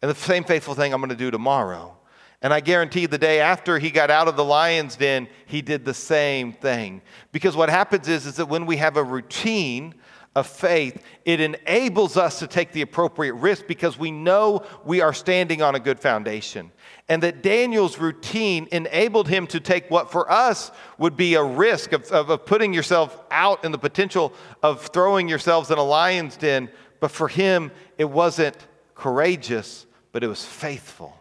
and 0.04 0.12
the 0.12 0.15
same 0.15 0.44
faithful 0.44 0.76
thing 0.76 0.94
I'm 0.94 1.02
going 1.02 1.10
to 1.10 1.15
do 1.15 1.32
tomorrow. 1.32 1.96
And 2.42 2.54
I 2.54 2.60
guarantee 2.60 3.06
the 3.06 3.18
day 3.18 3.42
after 3.42 3.80
he 3.80 3.89
got 3.89 4.12
out 4.12 4.28
of 4.28 4.38
the 4.38 4.46
lion's 4.46 4.96
den, 4.96 5.28
he 5.46 5.62
did 5.62 5.84
the 5.84 5.94
same 5.94 6.54
thing. 6.54 7.02
Because 7.32 7.56
what 7.56 7.70
happens 7.70 8.08
is, 8.08 8.26
is 8.26 8.36
that 8.36 8.46
when 8.46 8.65
we 8.65 8.78
have 8.78 8.96
a 8.96 9.04
routine 9.04 9.96
of 10.36 10.46
faith, 10.48 11.02
it 11.26 11.39
enables 11.39 12.15
us 12.15 12.39
to 12.39 12.48
take 12.48 12.72
the 12.72 12.82
appropriate 12.82 13.34
risk 13.34 13.65
because 13.68 13.98
we 13.98 14.12
know 14.12 14.63
we 14.86 15.02
are 15.02 15.13
standing 15.13 15.62
on 15.62 15.76
a 15.76 15.80
good 15.80 16.00
foundation. 16.00 16.72
And 17.08 17.24
that 17.24 17.42
Daniel's 17.42 17.98
routine 17.98 18.68
enabled 18.72 19.28
him 19.28 19.48
to 19.48 19.60
take 19.60 19.89
what 19.89 20.12
for 20.12 20.32
us 20.32 20.72
would 21.00 21.18
be 21.18 21.34
a 21.34 21.44
risk 21.44 21.94
of, 21.94 22.04
of, 22.12 22.30
of 22.30 22.46
putting 22.46 22.74
yourself 22.74 23.20
out 23.32 23.65
in 23.65 23.72
the 23.72 23.80
potential 23.80 24.34
of 24.62 24.88
throwing 24.88 25.28
yourselves 25.28 25.72
in 25.72 25.80
a 25.80 25.84
lion's 25.84 26.38
den. 26.38 26.70
But 27.00 27.10
for 27.10 27.28
him, 27.28 27.72
it 27.98 28.06
wasn't 28.06 28.58
courageous, 28.94 29.88
but 30.12 30.24
it 30.24 30.28
was 30.28 30.46
faithful. 30.46 31.18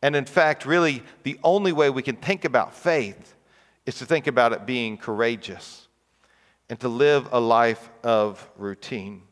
And 0.00 0.16
in 0.16 0.24
fact, 0.24 0.64
really, 0.64 1.02
the 1.24 1.38
only 1.44 1.72
way 1.72 1.90
we 1.90 2.02
can 2.02 2.16
think 2.16 2.46
about 2.46 2.74
faith 2.74 3.34
is 3.84 3.98
to 3.98 4.06
think 4.06 4.26
about 4.26 4.54
it 4.54 4.64
being 4.64 4.96
courageous 4.96 5.88
and 6.70 6.78
to 6.80 6.88
live 6.88 7.28
a 7.32 7.40
life 7.40 7.90
of 8.04 8.48
routine. 8.56 9.22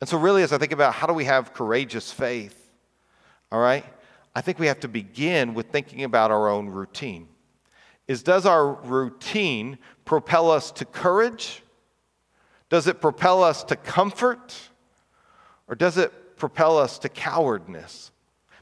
And 0.00 0.08
so, 0.08 0.16
really, 0.16 0.42
as 0.42 0.52
I 0.52 0.58
think 0.58 0.72
about 0.72 0.94
how 0.94 1.06
do 1.06 1.12
we 1.12 1.24
have 1.24 1.52
courageous 1.52 2.12
faith, 2.12 2.70
all 3.50 3.60
right, 3.60 3.84
I 4.34 4.40
think 4.40 4.58
we 4.58 4.68
have 4.68 4.80
to 4.80 4.88
begin 4.88 5.52
with 5.52 5.66
thinking 5.66 6.04
about 6.04 6.30
our 6.30 6.48
own 6.48 6.68
routine. 6.68 7.28
Is 8.06 8.22
does 8.22 8.46
our 8.46 8.72
routine 8.72 9.78
propel 10.04 10.50
us 10.50 10.70
to 10.72 10.84
courage? 10.84 11.62
Does 12.68 12.86
it 12.86 13.00
propel 13.00 13.42
us 13.42 13.64
to 13.64 13.76
comfort? 13.76 14.56
Or 15.66 15.74
does 15.74 15.98
it 15.98 16.36
propel 16.36 16.78
us 16.78 16.98
to 17.00 17.08
cowardness? 17.08 18.12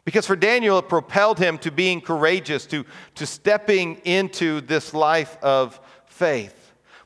Because 0.05 0.26
for 0.26 0.37
Daniel, 0.37 0.78
it 0.78 0.88
propelled 0.88 1.38
him 1.38 1.59
to 1.59 1.70
being 1.70 2.00
courageous, 2.00 2.66
to, 2.66 2.85
to 3.16 3.26
stepping 3.26 3.96
into 4.05 4.61
this 4.62 4.94
life 4.94 5.37
of 5.42 5.78
faith. 6.07 6.62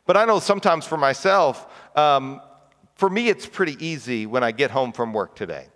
But 0.07 0.17
I 0.17 0.25
know 0.25 0.39
sometimes 0.39 0.87
for 0.87 0.97
myself, 0.97 1.67
um, 1.97 2.41
for 2.95 3.11
me, 3.11 3.29
it's 3.29 3.47
pretty 3.47 3.77
easy 3.85 4.27
when 4.27 4.43
I 4.43 4.53
get 4.53 4.71
home 4.71 4.93
from 4.93 5.13
work 5.13 5.35
today. 5.35 5.67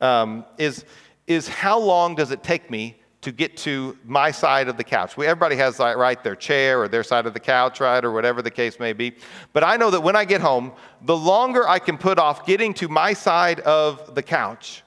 Um, 0.00 0.44
is, 0.58 0.84
is 1.26 1.48
how 1.48 1.78
long 1.78 2.14
does 2.14 2.30
it 2.30 2.42
take 2.42 2.70
me 2.70 2.96
to 3.20 3.32
get 3.32 3.56
to 3.56 3.96
my 4.04 4.30
side 4.30 4.68
of 4.68 4.76
the 4.76 4.84
couch? 4.84 5.16
We, 5.16 5.26
everybody 5.26 5.56
has 5.56 5.78
right 5.78 6.22
their 6.22 6.36
chair 6.36 6.82
or 6.82 6.88
their 6.88 7.02
side 7.02 7.26
of 7.26 7.34
the 7.34 7.40
couch, 7.40 7.80
right, 7.80 8.04
or 8.04 8.12
whatever 8.12 8.42
the 8.42 8.50
case 8.50 8.78
may 8.78 8.92
be. 8.92 9.14
But 9.52 9.64
I 9.64 9.76
know 9.76 9.90
that 9.90 10.02
when 10.02 10.16
I 10.16 10.24
get 10.24 10.40
home, 10.40 10.72
the 11.02 11.16
longer 11.16 11.66
I 11.68 11.78
can 11.78 11.98
put 11.98 12.18
off 12.18 12.46
getting 12.46 12.74
to 12.74 12.88
my 12.88 13.12
side 13.12 13.60
of 13.60 14.14
the 14.14 14.22
couch, 14.22 14.83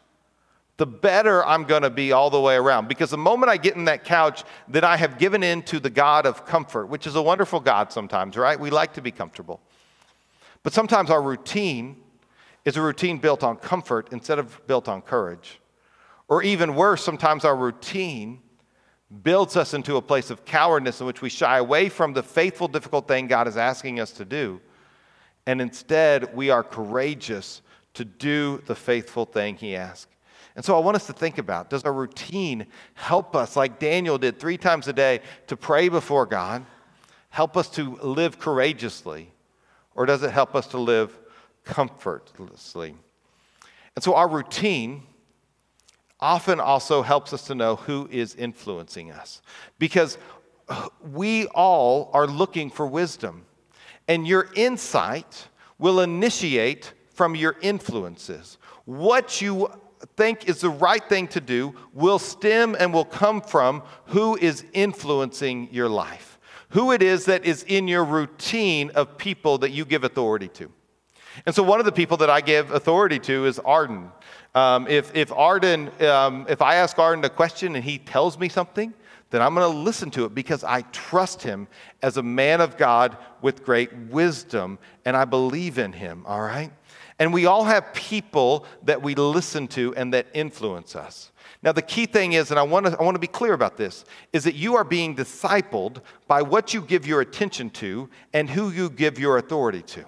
the 0.77 0.85
better 0.85 1.43
I'm 1.45 1.63
going 1.63 1.81
to 1.81 1.89
be 1.89 2.11
all 2.11 2.29
the 2.29 2.39
way 2.39 2.55
around. 2.55 2.87
Because 2.87 3.09
the 3.09 3.17
moment 3.17 3.49
I 3.49 3.57
get 3.57 3.75
in 3.75 3.85
that 3.85 4.03
couch, 4.03 4.43
that 4.69 4.83
I 4.83 4.95
have 4.95 5.17
given 5.17 5.43
in 5.43 5.63
to 5.63 5.79
the 5.79 5.89
God 5.89 6.25
of 6.25 6.45
comfort, 6.45 6.85
which 6.85 7.07
is 7.07 7.15
a 7.15 7.21
wonderful 7.21 7.59
God 7.59 7.91
sometimes, 7.91 8.37
right? 8.37 8.59
We 8.59 8.69
like 8.69 8.93
to 8.93 9.01
be 9.01 9.11
comfortable. 9.11 9.59
But 10.61 10.73
sometimes 10.73 11.09
our 11.09 11.21
routine 11.21 11.97
is 12.63 12.77
a 12.77 12.81
routine 12.81 13.17
built 13.17 13.43
on 13.43 13.57
comfort 13.57 14.09
instead 14.11 14.37
of 14.37 14.65
built 14.67 14.87
on 14.87 15.01
courage. 15.01 15.59
Or 16.27 16.43
even 16.43 16.75
worse, 16.75 17.03
sometimes 17.03 17.45
our 17.45 17.55
routine 17.55 18.41
builds 19.23 19.55
us 19.55 19.73
into 19.73 19.95
a 19.95 20.01
place 20.01 20.29
of 20.29 20.43
cowardness 20.45 20.99
in 20.99 21.07
which 21.07 21.21
we 21.21 21.29
shy 21.29 21.57
away 21.57 21.89
from 21.89 22.13
the 22.13 22.21
faithful, 22.21 22.67
difficult 22.67 23.07
thing 23.07 23.27
God 23.27 23.47
is 23.47 23.55
asking 23.55 23.99
us 23.99 24.11
to 24.11 24.25
do. 24.25 24.59
And 25.45 25.61
instead, 25.61 26.35
we 26.35 26.49
are 26.49 26.61
courageous 26.61 27.61
to 27.93 28.03
do 28.03 28.61
the 28.65 28.75
faithful 28.75 29.25
thing 29.25 29.55
He 29.55 29.75
asks. 29.75 30.11
And 30.57 30.65
so 30.65 30.75
I 30.75 30.79
want 30.79 30.95
us 30.95 31.05
to 31.05 31.13
think 31.13 31.37
about 31.37 31.69
does 31.69 31.83
our 31.83 31.93
routine 31.93 32.65
help 32.95 33.35
us, 33.35 33.55
like 33.55 33.79
Daniel 33.79 34.17
did 34.17 34.39
three 34.39 34.57
times 34.57 34.87
a 34.87 34.93
day, 34.93 35.21
to 35.45 35.55
pray 35.55 35.87
before 35.87 36.25
God, 36.25 36.65
help 37.29 37.55
us 37.55 37.69
to 37.71 37.95
live 37.97 38.39
courageously, 38.39 39.31
or 39.93 40.07
does 40.07 40.23
it 40.23 40.31
help 40.31 40.55
us 40.55 40.65
to 40.67 40.79
live 40.79 41.17
comfortlessly? 41.63 42.95
And 43.95 44.03
so 44.03 44.15
our 44.15 44.27
routine 44.27 45.03
often 46.19 46.59
also 46.59 47.03
helps 47.03 47.33
us 47.33 47.45
to 47.45 47.55
know 47.55 47.75
who 47.75 48.09
is 48.11 48.33
influencing 48.33 49.11
us 49.11 49.43
because 49.77 50.17
we 51.13 51.45
all 51.47 52.09
are 52.13 52.25
looking 52.25 52.71
for 52.71 52.87
wisdom, 52.87 53.45
and 54.07 54.27
your 54.27 54.49
insight 54.55 55.49
will 55.77 55.99
initiate 55.99 56.93
from 57.13 57.35
your 57.35 57.55
influences. 57.61 58.57
What 58.85 59.39
you 59.39 59.69
think 60.15 60.47
is 60.47 60.61
the 60.61 60.69
right 60.69 61.03
thing 61.07 61.27
to 61.29 61.41
do 61.41 61.75
will 61.93 62.19
stem 62.19 62.75
and 62.79 62.93
will 62.93 63.05
come 63.05 63.41
from 63.41 63.83
who 64.07 64.37
is 64.37 64.65
influencing 64.73 65.69
your 65.71 65.89
life, 65.89 66.39
who 66.69 66.91
it 66.91 67.01
is 67.01 67.25
that 67.25 67.45
is 67.45 67.63
in 67.63 67.87
your 67.87 68.03
routine 68.03 68.91
of 68.95 69.17
people 69.17 69.57
that 69.59 69.71
you 69.71 69.85
give 69.85 70.03
authority 70.03 70.47
to. 70.49 70.71
And 71.45 71.53
so, 71.53 71.61
one 71.63 71.79
of 71.79 71.85
the 71.85 71.91
people 71.91 72.17
that 72.17 72.29
I 72.29 72.41
give 72.41 72.71
authority 72.71 73.19
to 73.19 73.45
is 73.45 73.59
Arden. 73.59 74.11
Um, 74.55 74.87
if, 74.87 75.15
if 75.15 75.31
Arden, 75.31 75.91
um, 76.03 76.47
if 76.49 76.61
I 76.61 76.75
ask 76.75 76.97
Arden 76.97 77.23
a 77.23 77.29
question 77.29 77.75
and 77.75 77.83
he 77.83 77.99
tells 77.99 78.39
me 78.39 78.49
something, 78.49 78.93
then 79.29 79.41
I'm 79.41 79.53
going 79.53 79.69
to 79.69 79.77
listen 79.77 80.09
to 80.11 80.25
it 80.25 80.33
because 80.33 80.63
I 80.63 80.81
trust 80.81 81.43
him 81.43 81.67
as 82.01 82.17
a 82.17 82.23
man 82.23 82.61
of 82.61 82.77
God 82.77 83.17
with 83.41 83.63
great 83.63 83.93
wisdom 83.93 84.79
and 85.05 85.17
I 85.17 85.25
believe 85.25 85.77
in 85.77 85.91
him, 85.91 86.23
all 86.25 86.41
right? 86.41 86.71
And 87.19 87.33
we 87.33 87.45
all 87.45 87.63
have 87.63 87.93
people 87.93 88.65
that 88.83 89.01
we 89.01 89.15
listen 89.15 89.67
to 89.69 89.95
and 89.95 90.13
that 90.13 90.27
influence 90.33 90.95
us. 90.95 91.31
Now, 91.63 91.71
the 91.71 91.81
key 91.81 92.05
thing 92.05 92.33
is, 92.33 92.51
and 92.51 92.59
I 92.59 92.63
want 92.63 92.85
to 92.85 92.97
I 92.99 93.03
want 93.03 93.15
to 93.15 93.19
be 93.19 93.27
clear 93.27 93.53
about 93.53 93.77
this, 93.77 94.05
is 94.31 94.43
that 94.43 94.53
you 94.55 94.75
are 94.75 94.83
being 94.83 95.15
discipled 95.15 96.01
by 96.27 96.41
what 96.43 96.73
you 96.73 96.81
give 96.81 97.07
your 97.07 97.21
attention 97.21 97.69
to 97.71 98.09
and 98.33 98.49
who 98.49 98.69
you 98.69 98.89
give 98.89 99.17
your 99.17 99.37
authority 99.37 99.81
to. 99.81 100.05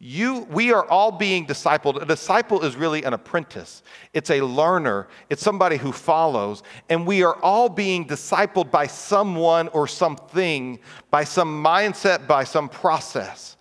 You, 0.00 0.46
we 0.50 0.72
are 0.72 0.88
all 0.88 1.10
being 1.10 1.44
discipled. 1.44 2.00
A 2.00 2.06
disciple 2.06 2.64
is 2.64 2.76
really 2.76 3.02
an 3.02 3.14
apprentice, 3.14 3.82
it's 4.12 4.30
a 4.30 4.40
learner, 4.40 5.08
it's 5.28 5.42
somebody 5.42 5.76
who 5.76 5.90
follows. 5.90 6.62
And 6.88 7.06
we 7.06 7.24
are 7.24 7.36
all 7.42 7.68
being 7.68 8.06
discipled 8.06 8.70
by 8.70 8.86
someone 8.86 9.68
or 9.68 9.88
something, 9.88 10.78
by 11.10 11.24
some 11.24 11.62
mindset, 11.64 12.26
by 12.28 12.44
some 12.44 12.68
process. 12.68 13.56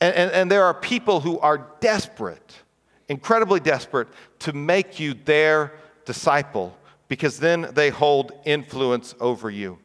And, 0.00 0.14
and, 0.14 0.30
and 0.32 0.50
there 0.50 0.64
are 0.64 0.74
people 0.74 1.20
who 1.20 1.38
are 1.38 1.68
desperate, 1.80 2.56
incredibly 3.08 3.60
desperate, 3.60 4.08
to 4.40 4.52
make 4.52 5.00
you 5.00 5.14
their 5.14 5.72
disciple 6.04 6.76
because 7.08 7.38
then 7.38 7.68
they 7.72 7.90
hold 7.90 8.32
influence 8.44 9.14
over 9.20 9.50
you. 9.50 9.78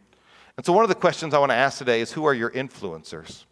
And 0.57 0.65
so, 0.65 0.73
one 0.73 0.83
of 0.83 0.89
the 0.89 0.95
questions 0.95 1.33
I 1.33 1.39
want 1.39 1.51
to 1.51 1.55
ask 1.55 1.77
today 1.77 2.01
is 2.01 2.11
who 2.11 2.25
are 2.25 2.33
your 2.33 2.51
influencers? 2.51 3.45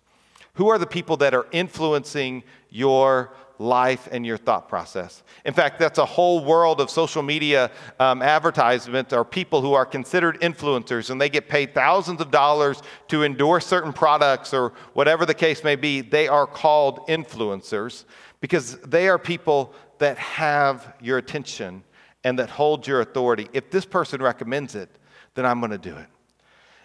Who 0.55 0.67
are 0.69 0.77
the 0.77 0.87
people 0.87 1.17
that 1.17 1.33
are 1.33 1.47
influencing 1.51 2.43
your 2.69 3.33
life 3.59 4.09
and 4.11 4.25
your 4.25 4.37
thought 4.37 4.67
process? 4.67 5.21
In 5.45 5.53
fact, 5.53 5.77
that's 5.77 5.99
a 5.99 6.05
whole 6.05 6.43
world 6.43 6.81
of 6.81 6.89
social 6.89 7.21
media 7.21 7.69
um, 7.99 8.21
or 8.21 9.23
people 9.23 9.61
who 9.61 9.73
are 9.73 9.85
considered 9.85 10.41
influencers 10.41 11.11
and 11.11 11.21
they 11.21 11.29
get 11.29 11.47
paid 11.47 11.75
thousands 11.75 12.21
of 12.21 12.31
dollars 12.31 12.81
to 13.09 13.23
endorse 13.23 13.67
certain 13.67 13.93
products 13.93 14.53
or 14.53 14.73
whatever 14.93 15.25
the 15.25 15.33
case 15.33 15.63
may 15.63 15.75
be. 15.75 16.01
They 16.01 16.27
are 16.27 16.47
called 16.47 17.07
influencers 17.07 18.05
because 18.41 18.77
they 18.77 19.07
are 19.07 19.19
people 19.19 19.73
that 19.99 20.17
have 20.17 20.93
your 21.01 21.17
attention 21.17 21.83
and 22.23 22.39
that 22.39 22.49
hold 22.49 22.87
your 22.87 23.01
authority. 23.01 23.47
If 23.53 23.69
this 23.69 23.85
person 23.85 24.21
recommends 24.21 24.75
it, 24.75 24.89
then 25.35 25.45
I'm 25.45 25.59
going 25.59 25.71
to 25.71 25.77
do 25.77 25.95
it. 25.95 26.07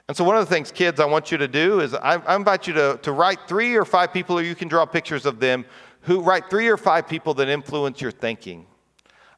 And 0.06 0.14
so, 0.14 0.22
one 0.22 0.36
of 0.36 0.46
the 0.46 0.54
things, 0.54 0.70
kids, 0.70 1.00
I 1.00 1.06
want 1.06 1.32
you 1.32 1.38
to 1.38 1.48
do 1.48 1.80
is 1.80 1.94
I, 1.94 2.16
I 2.16 2.36
invite 2.36 2.66
you 2.66 2.74
to, 2.74 2.98
to 3.02 3.12
write 3.12 3.38
three 3.48 3.74
or 3.74 3.86
five 3.86 4.12
people, 4.12 4.38
or 4.38 4.42
you 4.42 4.54
can 4.54 4.68
draw 4.68 4.84
pictures 4.84 5.24
of 5.24 5.40
them, 5.40 5.64
who 6.04 6.20
write 6.20 6.48
three 6.50 6.68
or 6.68 6.76
five 6.76 7.08
people 7.08 7.34
that 7.34 7.48
influence 7.48 8.00
your 8.00 8.10
thinking. 8.10 8.66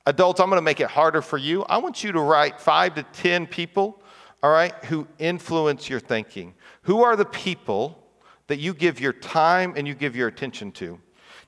Adults, 0.04 0.40
I'm 0.40 0.48
going 0.48 0.58
to 0.58 0.62
make 0.62 0.80
it 0.80 0.88
harder 0.88 1.22
for 1.22 1.38
you. 1.38 1.64
I 1.64 1.78
want 1.78 2.04
you 2.04 2.12
to 2.12 2.20
write 2.20 2.60
five 2.60 2.94
to 2.94 3.02
10 3.02 3.46
people, 3.46 4.00
all 4.42 4.52
right, 4.52 4.72
who 4.84 5.06
influence 5.18 5.88
your 5.88 6.00
thinking. 6.00 6.54
Who 6.82 7.02
are 7.02 7.16
the 7.16 7.24
people 7.24 8.04
that 8.46 8.58
you 8.58 8.74
give 8.74 9.00
your 9.00 9.12
time 9.12 9.74
and 9.76 9.86
you 9.86 9.94
give 9.94 10.14
your 10.14 10.28
attention 10.28 10.70
to? 10.72 11.00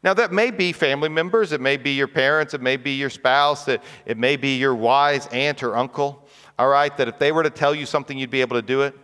Now, 0.03 0.15
that 0.15 0.33
may 0.33 0.53
be 0.53 0.73
family 0.73 1.09
members, 1.09 1.53
it 1.53 1.61
may 1.61 1.77
be 1.77 1.91
your 1.91 2.07
parents, 2.07 2.55
it 2.55 2.61
may 2.61 2.77
be 2.77 2.93
your 2.93 3.11
spouse, 3.11 3.67
it, 3.67 3.83
it 4.07 4.17
may 4.17 4.37
be 4.37 4.57
your 4.57 4.75
wise 4.75 5.27
aunt 5.29 5.63
or 5.65 5.77
uncle, 5.77 6.27
all 6.59 6.69
right, 6.69 6.97
that 6.97 7.09
if 7.09 7.19
they 7.19 7.33
were 7.33 7.43
to 7.43 7.51
tell 7.51 7.75
you 7.75 7.87
something, 7.87 8.17
you'd 8.17 8.31
be 8.31 8.41
able 8.41 8.57
to 8.57 8.63
do 8.63 8.83
it. 8.83 8.95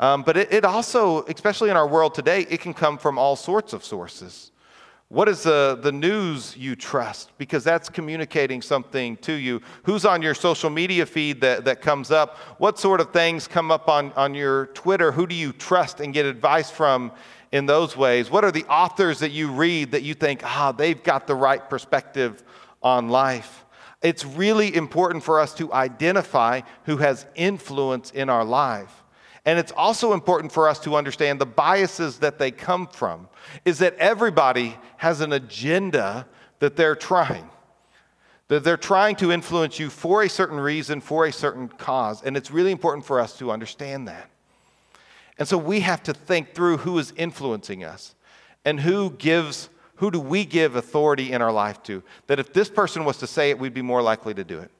Um, 0.00 0.22
but 0.22 0.36
it, 0.36 0.52
it, 0.52 0.64
also, 0.64 1.24
especially 1.24 1.70
in 1.70 1.76
our 1.76 1.86
world 1.86 2.14
today, 2.14 2.46
it 2.48 2.60
can 2.60 2.74
come 2.74 2.98
from 2.98 3.18
all 3.18 3.36
sorts 3.36 3.72
of 3.72 3.84
sources. 3.84 4.50
What 5.08 5.28
is 5.28 5.42
the, 5.42 5.78
the 5.80 5.92
news 5.92 6.56
you 6.56 6.74
trust? 6.74 7.30
Because 7.38 7.62
that's 7.62 7.88
communicating 7.88 8.62
something 8.62 9.16
to 9.18 9.32
you. 9.32 9.60
Who's 9.84 10.04
on 10.04 10.22
your 10.22 10.34
social 10.34 10.70
media 10.70 11.06
feed 11.06 11.40
that, 11.42 11.66
that 11.66 11.82
comes 11.82 12.10
up? 12.10 12.36
What 12.58 12.78
sort 12.78 13.00
of 13.00 13.12
things 13.12 13.46
come 13.46 13.70
up 13.70 13.88
on, 13.88 14.12
on 14.14 14.34
your 14.34 14.66
Twitter? 14.66 15.12
Who 15.12 15.26
do 15.26 15.34
you 15.34 15.52
trust 15.52 16.00
and 16.00 16.14
get 16.14 16.26
advice 16.26 16.70
from 16.70 17.12
in 17.52 17.66
those 17.66 17.96
ways? 17.96 18.30
What 18.30 18.44
are 18.44 18.50
the 18.50 18.64
authors 18.64 19.20
that 19.20 19.30
you 19.30 19.52
read 19.52 19.92
that 19.92 20.02
you 20.02 20.14
think, 20.14 20.42
ah, 20.42 20.72
they've 20.72 21.00
got 21.02 21.26
the 21.26 21.36
right 21.36 21.68
perspective 21.68 22.42
on 22.82 23.08
life? 23.08 23.64
It's 24.02 24.24
really 24.24 24.74
important 24.74 25.22
for 25.22 25.38
us 25.38 25.54
to 25.54 25.72
identify 25.72 26.62
who 26.84 26.96
has 26.96 27.26
influence 27.34 28.10
in 28.10 28.28
our 28.28 28.44
life. 28.44 29.03
And 29.46 29.58
it's 29.58 29.72
also 29.72 30.12
important 30.14 30.52
for 30.52 30.68
us 30.68 30.78
to 30.80 30.96
understand 30.96 31.40
the 31.40 31.46
biases 31.46 32.18
that 32.20 32.38
they 32.38 32.50
come 32.50 32.86
from, 32.86 33.28
is 33.64 33.78
that 33.78 33.94
everybody 33.96 34.76
has 34.96 35.20
an 35.20 35.32
agenda 35.32 36.26
that 36.60 36.76
they're 36.76 36.96
trying. 36.96 37.50
That 38.48 38.64
they're 38.64 38.76
trying 38.76 39.16
to 39.16 39.32
influence 39.32 39.78
you 39.78 39.90
for 39.90 40.22
a 40.22 40.28
certain 40.28 40.60
reason, 40.60 41.00
for 41.00 41.26
a 41.26 41.32
certain 41.32 41.68
cause. 41.68 42.22
And 42.22 42.36
it's 42.36 42.50
really 42.50 42.72
important 42.72 43.04
for 43.04 43.20
us 43.20 43.36
to 43.38 43.50
understand 43.50 44.08
that. 44.08 44.30
And 45.38 45.48
so 45.48 45.58
we 45.58 45.80
have 45.80 46.02
to 46.04 46.14
think 46.14 46.54
through 46.54 46.78
who 46.78 46.98
is 46.98 47.12
influencing 47.16 47.84
us 47.84 48.14
and 48.64 48.80
who 48.80 49.10
gives, 49.10 49.68
who 49.96 50.10
do 50.10 50.20
we 50.20 50.44
give 50.44 50.76
authority 50.76 51.32
in 51.32 51.42
our 51.42 51.52
life 51.52 51.82
to? 51.84 52.02
That 52.28 52.38
if 52.38 52.52
this 52.52 52.70
person 52.70 53.04
was 53.04 53.18
to 53.18 53.26
say 53.26 53.50
it, 53.50 53.58
we'd 53.58 53.74
be 53.74 53.82
more 53.82 54.00
likely 54.00 54.32
to 54.34 54.44
do 54.44 54.60
it. 54.60 54.70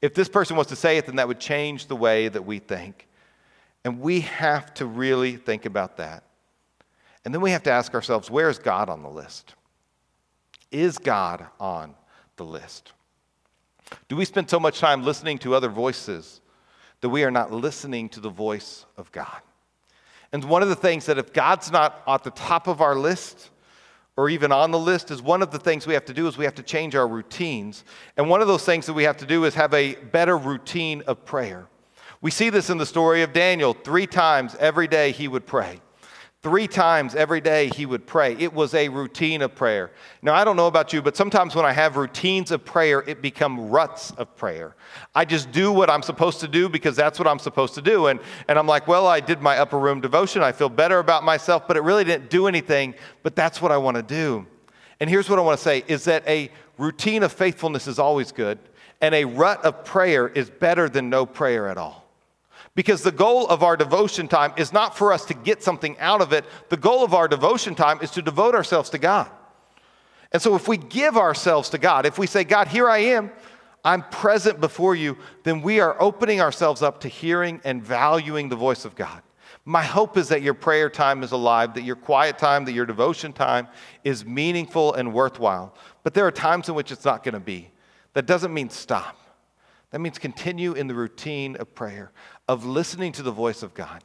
If 0.00 0.14
this 0.14 0.28
person 0.28 0.56
was 0.56 0.68
to 0.68 0.76
say 0.76 0.98
it, 0.98 1.06
then 1.06 1.16
that 1.16 1.26
would 1.26 1.40
change 1.40 1.86
the 1.86 1.96
way 1.96 2.28
that 2.28 2.46
we 2.46 2.58
think. 2.58 3.07
And 3.88 4.02
we 4.02 4.20
have 4.20 4.74
to 4.74 4.84
really 4.84 5.36
think 5.36 5.64
about 5.64 5.96
that. 5.96 6.22
And 7.24 7.32
then 7.32 7.40
we 7.40 7.52
have 7.52 7.62
to 7.62 7.70
ask 7.70 7.94
ourselves 7.94 8.30
where 8.30 8.50
is 8.50 8.58
God 8.58 8.90
on 8.90 9.02
the 9.02 9.08
list? 9.08 9.54
Is 10.70 10.98
God 10.98 11.46
on 11.58 11.94
the 12.36 12.44
list? 12.44 12.92
Do 14.08 14.16
we 14.16 14.26
spend 14.26 14.50
so 14.50 14.60
much 14.60 14.78
time 14.78 15.04
listening 15.04 15.38
to 15.38 15.54
other 15.54 15.70
voices 15.70 16.42
that 17.00 17.08
we 17.08 17.24
are 17.24 17.30
not 17.30 17.50
listening 17.50 18.10
to 18.10 18.20
the 18.20 18.28
voice 18.28 18.84
of 18.98 19.10
God? 19.10 19.40
And 20.32 20.44
one 20.44 20.62
of 20.62 20.68
the 20.68 20.76
things 20.76 21.06
that 21.06 21.16
if 21.16 21.32
God's 21.32 21.72
not 21.72 22.02
at 22.06 22.24
the 22.24 22.30
top 22.32 22.66
of 22.66 22.82
our 22.82 22.94
list, 22.94 23.48
or 24.18 24.28
even 24.28 24.52
on 24.52 24.70
the 24.70 24.78
list 24.78 25.10
is 25.10 25.22
one 25.22 25.40
of 25.40 25.50
the 25.50 25.58
things 25.58 25.86
we 25.86 25.94
have 25.94 26.04
to 26.04 26.12
do 26.12 26.28
is 26.28 26.36
we 26.36 26.44
have 26.44 26.56
to 26.56 26.62
change 26.62 26.94
our 26.94 27.08
routines. 27.08 27.84
And 28.18 28.28
one 28.28 28.42
of 28.42 28.48
those 28.48 28.66
things 28.66 28.84
that 28.84 28.92
we 28.92 29.04
have 29.04 29.16
to 29.16 29.26
do 29.26 29.46
is 29.46 29.54
have 29.54 29.72
a 29.72 29.94
better 29.94 30.36
routine 30.36 31.02
of 31.06 31.24
prayer. 31.24 31.68
We 32.20 32.30
see 32.30 32.50
this 32.50 32.70
in 32.70 32.78
the 32.78 32.86
story 32.86 33.22
of 33.22 33.32
Daniel. 33.32 33.74
Three 33.74 34.06
times 34.06 34.56
every 34.56 34.88
day 34.88 35.12
he 35.12 35.28
would 35.28 35.46
pray. 35.46 35.80
Three 36.40 36.68
times 36.68 37.16
every 37.16 37.40
day 37.40 37.68
he 37.68 37.84
would 37.84 38.06
pray. 38.06 38.36
It 38.36 38.52
was 38.52 38.72
a 38.72 38.88
routine 38.88 39.42
of 39.42 39.56
prayer. 39.56 39.90
Now, 40.22 40.34
I 40.34 40.44
don't 40.44 40.54
know 40.54 40.68
about 40.68 40.92
you, 40.92 41.02
but 41.02 41.16
sometimes 41.16 41.56
when 41.56 41.64
I 41.64 41.72
have 41.72 41.96
routines 41.96 42.52
of 42.52 42.64
prayer, 42.64 43.02
it 43.08 43.20
become 43.20 43.68
ruts 43.68 44.12
of 44.12 44.36
prayer. 44.36 44.76
I 45.16 45.24
just 45.24 45.50
do 45.50 45.72
what 45.72 45.90
I'm 45.90 46.02
supposed 46.02 46.38
to 46.40 46.48
do 46.48 46.68
because 46.68 46.94
that's 46.94 47.18
what 47.18 47.26
I'm 47.26 47.40
supposed 47.40 47.74
to 47.74 47.82
do. 47.82 48.06
And, 48.06 48.20
and 48.46 48.56
I'm 48.56 48.68
like, 48.68 48.86
well, 48.86 49.08
I 49.08 49.18
did 49.18 49.42
my 49.42 49.58
upper 49.58 49.80
room 49.80 50.00
devotion. 50.00 50.42
I 50.42 50.52
feel 50.52 50.68
better 50.68 51.00
about 51.00 51.24
myself, 51.24 51.66
but 51.66 51.76
it 51.76 51.82
really 51.82 52.04
didn't 52.04 52.30
do 52.30 52.46
anything. 52.46 52.94
But 53.24 53.34
that's 53.34 53.60
what 53.60 53.72
I 53.72 53.76
want 53.76 53.96
to 53.96 54.02
do. 54.04 54.46
And 55.00 55.10
here's 55.10 55.28
what 55.28 55.40
I 55.40 55.42
want 55.42 55.58
to 55.58 55.64
say 55.64 55.84
is 55.88 56.04
that 56.04 56.26
a 56.28 56.50
routine 56.78 57.24
of 57.24 57.32
faithfulness 57.32 57.88
is 57.88 57.98
always 57.98 58.30
good, 58.30 58.60
and 59.00 59.12
a 59.12 59.24
rut 59.24 59.64
of 59.64 59.84
prayer 59.84 60.28
is 60.28 60.50
better 60.50 60.88
than 60.88 61.10
no 61.10 61.26
prayer 61.26 61.68
at 61.68 61.78
all. 61.78 62.07
Because 62.78 63.02
the 63.02 63.10
goal 63.10 63.48
of 63.48 63.64
our 63.64 63.76
devotion 63.76 64.28
time 64.28 64.52
is 64.56 64.72
not 64.72 64.96
for 64.96 65.12
us 65.12 65.24
to 65.24 65.34
get 65.34 65.64
something 65.64 65.98
out 65.98 66.20
of 66.20 66.32
it. 66.32 66.44
The 66.68 66.76
goal 66.76 67.02
of 67.02 67.12
our 67.12 67.26
devotion 67.26 67.74
time 67.74 67.98
is 68.02 68.12
to 68.12 68.22
devote 68.22 68.54
ourselves 68.54 68.88
to 68.90 68.98
God. 68.98 69.28
And 70.30 70.40
so 70.40 70.54
if 70.54 70.68
we 70.68 70.76
give 70.76 71.16
ourselves 71.16 71.70
to 71.70 71.78
God, 71.78 72.06
if 72.06 72.20
we 72.20 72.28
say, 72.28 72.44
God, 72.44 72.68
here 72.68 72.88
I 72.88 72.98
am, 72.98 73.32
I'm 73.84 74.04
present 74.10 74.60
before 74.60 74.94
you, 74.94 75.18
then 75.42 75.60
we 75.60 75.80
are 75.80 76.00
opening 76.00 76.40
ourselves 76.40 76.80
up 76.80 77.00
to 77.00 77.08
hearing 77.08 77.60
and 77.64 77.82
valuing 77.82 78.48
the 78.48 78.54
voice 78.54 78.84
of 78.84 78.94
God. 78.94 79.22
My 79.64 79.82
hope 79.82 80.16
is 80.16 80.28
that 80.28 80.42
your 80.42 80.54
prayer 80.54 80.88
time 80.88 81.24
is 81.24 81.32
alive, 81.32 81.74
that 81.74 81.82
your 81.82 81.96
quiet 81.96 82.38
time, 82.38 82.64
that 82.66 82.74
your 82.74 82.86
devotion 82.86 83.32
time 83.32 83.66
is 84.04 84.24
meaningful 84.24 84.94
and 84.94 85.12
worthwhile. 85.12 85.74
But 86.04 86.14
there 86.14 86.28
are 86.28 86.30
times 86.30 86.68
in 86.68 86.76
which 86.76 86.92
it's 86.92 87.04
not 87.04 87.24
going 87.24 87.34
to 87.34 87.40
be. 87.40 87.72
That 88.12 88.26
doesn't 88.26 88.54
mean 88.54 88.70
stop. 88.70 89.16
That 89.90 90.00
means 90.00 90.18
continue 90.18 90.74
in 90.74 90.86
the 90.86 90.94
routine 90.94 91.56
of 91.56 91.74
prayer, 91.74 92.12
of 92.48 92.64
listening 92.64 93.12
to 93.12 93.22
the 93.22 93.30
voice 93.30 93.62
of 93.62 93.74
God. 93.74 94.02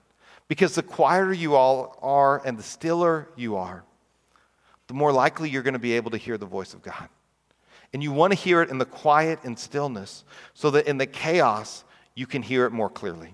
Because 0.48 0.76
the 0.76 0.84
quieter 0.84 1.34
you 1.34 1.56
all 1.56 1.98
are 2.02 2.46
and 2.46 2.58
the 2.58 2.64
stiller 2.64 3.30
you 3.36 3.56
are, 3.56 3.84
the 4.88 4.94
more 4.94 5.14
likely 5.14 5.50
you're 5.50 5.64
going 5.64 5.74
to 5.74 5.80
be 5.80 5.94
able 5.94 6.12
to 6.12 6.18
hear 6.18 6.38
the 6.38 6.46
voice 6.46 6.74
of 6.74 6.82
God. 6.82 7.08
And 7.94 8.04
you 8.04 8.12
want 8.12 8.34
to 8.34 8.40
hear 8.40 8.62
it 8.62 8.70
in 8.70 8.78
the 8.78 8.86
quiet 8.86 9.40
and 9.44 9.58
stillness 9.58 10.26
so 10.54 10.70
that 10.72 10.88
in 10.88 10.98
the 10.98 11.06
chaos, 11.06 11.86
you 12.16 12.26
can 12.26 12.42
hear 12.42 12.66
it 12.66 12.72
more 12.72 12.90
clearly. 12.90 13.34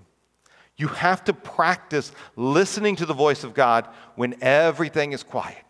You 0.76 0.88
have 0.88 1.24
to 1.24 1.32
practice 1.32 2.12
listening 2.36 2.96
to 2.96 3.06
the 3.06 3.14
voice 3.14 3.42
of 3.44 3.52
God 3.52 3.88
when 4.14 4.36
everything 4.40 5.12
is 5.12 5.22
quiet. 5.22 5.62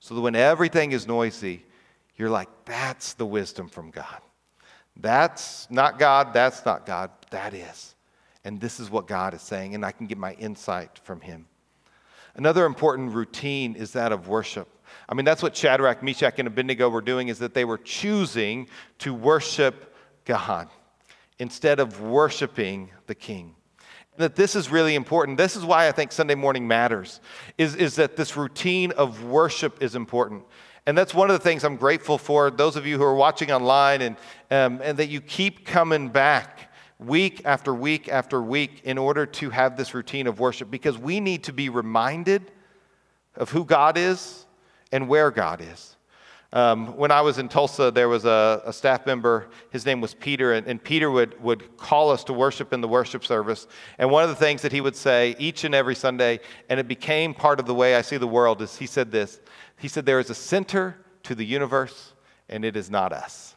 So 0.00 0.14
that 0.14 0.20
when 0.20 0.34
everything 0.34 0.92
is 0.92 1.06
noisy, 1.06 1.64
you're 2.16 2.30
like, 2.30 2.48
that's 2.64 3.14
the 3.14 3.26
wisdom 3.26 3.68
from 3.68 3.90
God. 3.90 4.20
That's 4.96 5.68
not 5.70 5.98
God, 5.98 6.32
that's 6.32 6.64
not 6.64 6.86
God, 6.86 7.10
that 7.30 7.54
is. 7.54 7.91
And 8.44 8.60
this 8.60 8.80
is 8.80 8.90
what 8.90 9.06
God 9.06 9.34
is 9.34 9.42
saying, 9.42 9.74
and 9.74 9.84
I 9.84 9.92
can 9.92 10.06
get 10.06 10.18
my 10.18 10.32
insight 10.34 11.00
from 11.04 11.20
Him. 11.20 11.46
Another 12.34 12.64
important 12.64 13.12
routine 13.12 13.74
is 13.74 13.92
that 13.92 14.10
of 14.10 14.26
worship. 14.26 14.68
I 15.08 15.14
mean, 15.14 15.24
that's 15.24 15.42
what 15.42 15.56
Shadrach, 15.56 16.02
Meshach, 16.02 16.38
and 16.38 16.48
Abednego 16.48 16.88
were 16.88 17.00
doing, 17.00 17.28
is 17.28 17.38
that 17.38 17.54
they 17.54 17.64
were 17.64 17.78
choosing 17.78 18.68
to 18.98 19.14
worship 19.14 19.94
God 20.24 20.68
instead 21.38 21.78
of 21.78 22.00
worshiping 22.00 22.90
the 23.06 23.14
king. 23.14 23.54
That 24.16 24.36
this 24.36 24.54
is 24.54 24.70
really 24.70 24.94
important. 24.94 25.38
This 25.38 25.56
is 25.56 25.64
why 25.64 25.88
I 25.88 25.92
think 25.92 26.12
Sunday 26.12 26.34
morning 26.34 26.68
matters, 26.68 27.20
is, 27.58 27.74
is 27.74 27.96
that 27.96 28.16
this 28.16 28.36
routine 28.36 28.92
of 28.92 29.24
worship 29.24 29.82
is 29.82 29.94
important. 29.94 30.44
And 30.84 30.98
that's 30.98 31.14
one 31.14 31.30
of 31.30 31.34
the 31.38 31.42
things 31.42 31.64
I'm 31.64 31.76
grateful 31.76 32.18
for, 32.18 32.50
those 32.50 32.76
of 32.76 32.86
you 32.86 32.98
who 32.98 33.04
are 33.04 33.14
watching 33.14 33.52
online, 33.52 34.02
and, 34.02 34.16
um, 34.50 34.80
and 34.82 34.98
that 34.98 35.06
you 35.06 35.20
keep 35.20 35.64
coming 35.64 36.08
back 36.08 36.61
week 37.06 37.42
after 37.44 37.74
week 37.74 38.08
after 38.08 38.40
week 38.42 38.82
in 38.84 38.98
order 38.98 39.26
to 39.26 39.50
have 39.50 39.76
this 39.76 39.94
routine 39.94 40.26
of 40.26 40.40
worship 40.40 40.70
because 40.70 40.98
we 40.98 41.20
need 41.20 41.44
to 41.44 41.52
be 41.52 41.68
reminded 41.68 42.50
of 43.36 43.50
who 43.50 43.64
God 43.64 43.96
is 43.96 44.46
and 44.90 45.08
where 45.08 45.30
God 45.30 45.60
is. 45.60 45.96
Um, 46.54 46.98
when 46.98 47.10
I 47.10 47.22
was 47.22 47.38
in 47.38 47.48
Tulsa, 47.48 47.90
there 47.90 48.10
was 48.10 48.26
a, 48.26 48.62
a 48.66 48.74
staff 48.74 49.06
member, 49.06 49.48
his 49.70 49.86
name 49.86 50.02
was 50.02 50.12
Peter, 50.12 50.52
and, 50.52 50.66
and, 50.66 50.84
Peter 50.84 51.10
would, 51.10 51.42
would 51.42 51.78
call 51.78 52.10
us 52.10 52.24
to 52.24 52.34
worship 52.34 52.74
in 52.74 52.82
the 52.82 52.88
worship 52.88 53.24
service. 53.24 53.66
And 53.98 54.10
one 54.10 54.22
of 54.22 54.28
the 54.28 54.36
things 54.36 54.60
that 54.60 54.70
he 54.70 54.82
would 54.82 54.94
say 54.94 55.34
each 55.38 55.64
and 55.64 55.74
every 55.74 55.94
Sunday, 55.94 56.40
and 56.68 56.78
it 56.78 56.86
became 56.86 57.32
part 57.32 57.58
of 57.58 57.64
the 57.64 57.74
way 57.74 57.94
I 57.94 58.02
see 58.02 58.18
the 58.18 58.26
world, 58.26 58.60
is 58.60 58.76
he 58.76 58.84
said 58.84 59.10
this 59.10 59.40
He 59.78 59.88
said, 59.88 60.04
There 60.04 60.20
is 60.20 60.28
a 60.28 60.34
center 60.34 60.98
to 61.22 61.34
the 61.34 61.44
universe, 61.44 62.12
and 62.50 62.66
it 62.66 62.76
is 62.76 62.90
not 62.90 63.14
us. 63.14 63.56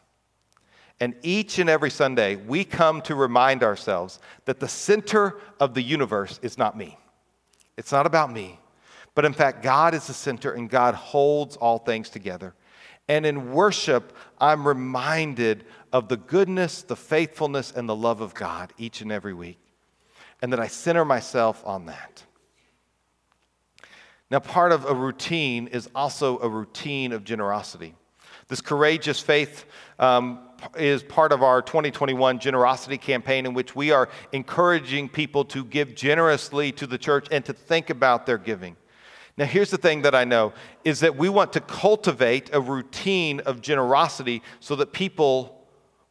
And 1.00 1.14
each 1.22 1.58
and 1.58 1.68
every 1.68 1.90
Sunday, 1.90 2.36
we 2.36 2.64
come 2.64 3.02
to 3.02 3.14
remind 3.14 3.62
ourselves 3.62 4.18
that 4.46 4.60
the 4.60 4.68
center 4.68 5.38
of 5.60 5.74
the 5.74 5.82
universe 5.82 6.40
is 6.42 6.56
not 6.56 6.76
me. 6.76 6.98
It's 7.76 7.92
not 7.92 8.06
about 8.06 8.32
me. 8.32 8.58
But 9.14 9.24
in 9.24 9.32
fact, 9.32 9.62
God 9.62 9.94
is 9.94 10.06
the 10.06 10.14
center 10.14 10.52
and 10.52 10.70
God 10.70 10.94
holds 10.94 11.56
all 11.56 11.78
things 11.78 12.08
together. 12.08 12.54
And 13.08 13.24
in 13.24 13.52
worship, 13.52 14.16
I'm 14.38 14.66
reminded 14.66 15.64
of 15.92 16.08
the 16.08 16.16
goodness, 16.16 16.82
the 16.82 16.96
faithfulness, 16.96 17.72
and 17.72 17.88
the 17.88 17.94
love 17.94 18.20
of 18.20 18.34
God 18.34 18.72
each 18.78 19.00
and 19.00 19.12
every 19.12 19.34
week. 19.34 19.58
And 20.42 20.52
that 20.52 20.60
I 20.60 20.66
center 20.66 21.04
myself 21.04 21.62
on 21.64 21.86
that. 21.86 22.24
Now, 24.30 24.40
part 24.40 24.72
of 24.72 24.84
a 24.86 24.94
routine 24.94 25.68
is 25.68 25.88
also 25.94 26.38
a 26.40 26.48
routine 26.48 27.12
of 27.12 27.22
generosity. 27.22 27.94
This 28.48 28.60
courageous 28.60 29.20
faith 29.20 29.64
um, 29.98 30.40
is 30.76 31.02
part 31.02 31.32
of 31.32 31.42
our 31.42 31.62
2021 31.62 32.38
generosity 32.38 32.98
campaign, 32.98 33.46
in 33.46 33.54
which 33.54 33.76
we 33.76 33.90
are 33.90 34.08
encouraging 34.32 35.08
people 35.08 35.44
to 35.46 35.64
give 35.64 35.94
generously 35.94 36.72
to 36.72 36.86
the 36.86 36.98
church 36.98 37.26
and 37.30 37.44
to 37.44 37.52
think 37.52 37.90
about 37.90 38.26
their 38.26 38.38
giving. 38.38 38.76
Now, 39.38 39.44
here's 39.44 39.70
the 39.70 39.78
thing 39.78 40.02
that 40.02 40.14
I 40.14 40.24
know 40.24 40.54
is 40.84 41.00
that 41.00 41.16
we 41.16 41.28
want 41.28 41.52
to 41.52 41.60
cultivate 41.60 42.50
a 42.54 42.60
routine 42.60 43.40
of 43.40 43.60
generosity 43.60 44.42
so 44.60 44.76
that 44.76 44.92
people 44.92 45.66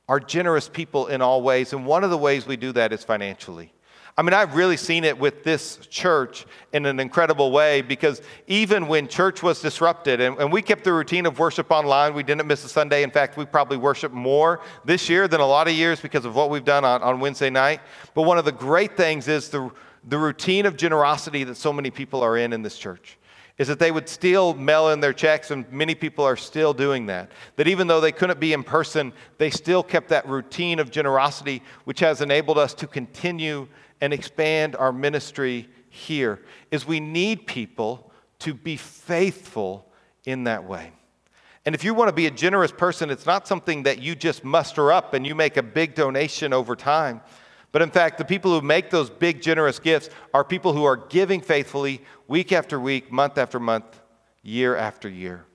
are 0.07 0.19
generous 0.19 0.69
people 0.69 1.07
in 1.07 1.21
all 1.21 1.41
ways. 1.41 1.73
And 1.73 1.85
one 1.85 2.03
of 2.03 2.11
the 2.11 2.17
ways 2.17 2.45
we 2.45 2.57
do 2.57 2.71
that 2.73 2.93
is 2.93 3.03
financially. 3.03 3.73
I 4.17 4.21
mean, 4.21 4.33
I've 4.33 4.55
really 4.55 4.77
seen 4.77 5.03
it 5.03 5.19
with 5.19 5.43
this 5.43 5.77
church 5.89 6.45
in 6.71 6.85
an 6.85 7.01
incredible 7.01 7.51
way 7.51 7.81
because 7.81 8.21
even 8.47 8.87
when 8.87 9.09
church 9.09 9.43
was 9.43 9.61
disrupted 9.61 10.21
and, 10.21 10.37
and, 10.37 10.53
we 10.53 10.61
kept 10.61 10.85
the 10.85 10.93
routine 10.93 11.25
of 11.25 11.37
worship 11.37 11.69
online, 11.69 12.13
we 12.13 12.23
didn't 12.23 12.47
miss 12.47 12.63
a 12.63 12.69
Sunday. 12.69 13.03
In 13.03 13.11
fact, 13.11 13.35
we 13.35 13.43
probably 13.43 13.75
worship 13.75 14.13
more 14.13 14.61
this 14.85 15.09
year 15.09 15.27
than 15.27 15.41
a 15.41 15.45
lot 15.45 15.67
of 15.67 15.73
years 15.73 15.99
because 15.99 16.23
of 16.23 16.33
what 16.33 16.49
we've 16.49 16.63
done 16.63 16.85
on, 16.85 17.01
on 17.01 17.19
Wednesday 17.19 17.49
night. 17.49 17.81
But 18.13 18.21
one 18.21 18.37
of 18.37 18.45
the 18.45 18.53
great 18.53 18.95
things 18.95 19.27
is 19.27 19.49
the 19.49 19.69
the 20.07 20.17
routine 20.17 20.65
of 20.65 20.77
generosity 20.77 21.43
that 21.43 21.55
so 21.55 21.73
many 21.73 21.89
people 21.89 22.21
are 22.21 22.37
in 22.37 22.53
in 22.53 22.61
this 22.61 22.77
church 22.77 23.17
is 23.57 23.69
that 23.69 23.79
they 23.79 23.89
would 23.89 24.09
still 24.09 24.53
mail 24.53 24.89
in 24.89 24.99
their 24.99 25.13
checks, 25.13 25.49
and 25.49 25.69
many 25.71 25.95
people 25.95 26.25
are 26.25 26.35
still 26.35 26.73
doing 26.73 27.05
that. 27.05 27.31
That 27.55 27.69
even 27.69 27.87
though 27.87 28.01
they 28.01 28.11
couldn't 28.11 28.37
be 28.37 28.51
in 28.51 28.63
person, 28.63 29.13
they 29.37 29.49
still 29.49 29.81
kept 29.81 30.09
that 30.09 30.27
routine 30.27 30.77
of 30.77 30.91
generosity, 30.91 31.63
which 31.85 32.01
has 32.01 32.19
enabled 32.19 32.57
us 32.57 32.73
to 32.73 32.87
continue 32.87 33.69
and 34.05 34.13
expand 34.13 34.75
our 34.75 34.91
ministry 34.91 35.67
here. 35.89 36.39
Is 36.69 36.85
we 36.85 36.99
need 36.99 37.47
people 37.47 38.11
to 38.39 38.53
be 38.53 38.77
faithful 38.77 39.91
in 40.25 40.43
that 40.43 40.63
way. 40.63 40.91
And 41.65 41.73
if 41.73 41.83
you 41.83 41.95
want 41.95 42.09
to 42.09 42.13
be 42.13 42.27
a 42.27 42.31
generous 42.31 42.71
person, 42.71 43.09
it's 43.09 43.25
not 43.25 43.47
something 43.47 43.83
that 43.83 43.99
you 43.99 44.13
just 44.13 44.43
muster 44.43 44.91
up 44.91 45.15
and 45.15 45.25
you 45.25 45.33
make 45.33 45.57
a 45.57 45.63
big 45.63 45.95
donation 45.95 46.53
over 46.53 46.75
time. 46.75 47.21
But 47.71 47.81
in 47.81 47.89
fact, 47.89 48.19
the 48.19 48.25
people 48.25 48.51
who 48.51 48.65
make 48.65 48.91
those 48.91 49.09
big, 49.09 49.41
generous 49.41 49.79
gifts 49.79 50.11
are 50.31 50.43
people 50.43 50.73
who 50.73 50.83
are 50.83 50.95
giving 50.95 51.41
faithfully 51.41 52.03
week 52.27 52.51
after 52.51 52.79
week, 52.79 53.11
month 53.11 53.39
after 53.39 53.59
month, 53.59 53.99
year 54.43 54.75
after 54.75 55.09
year. 55.09 55.45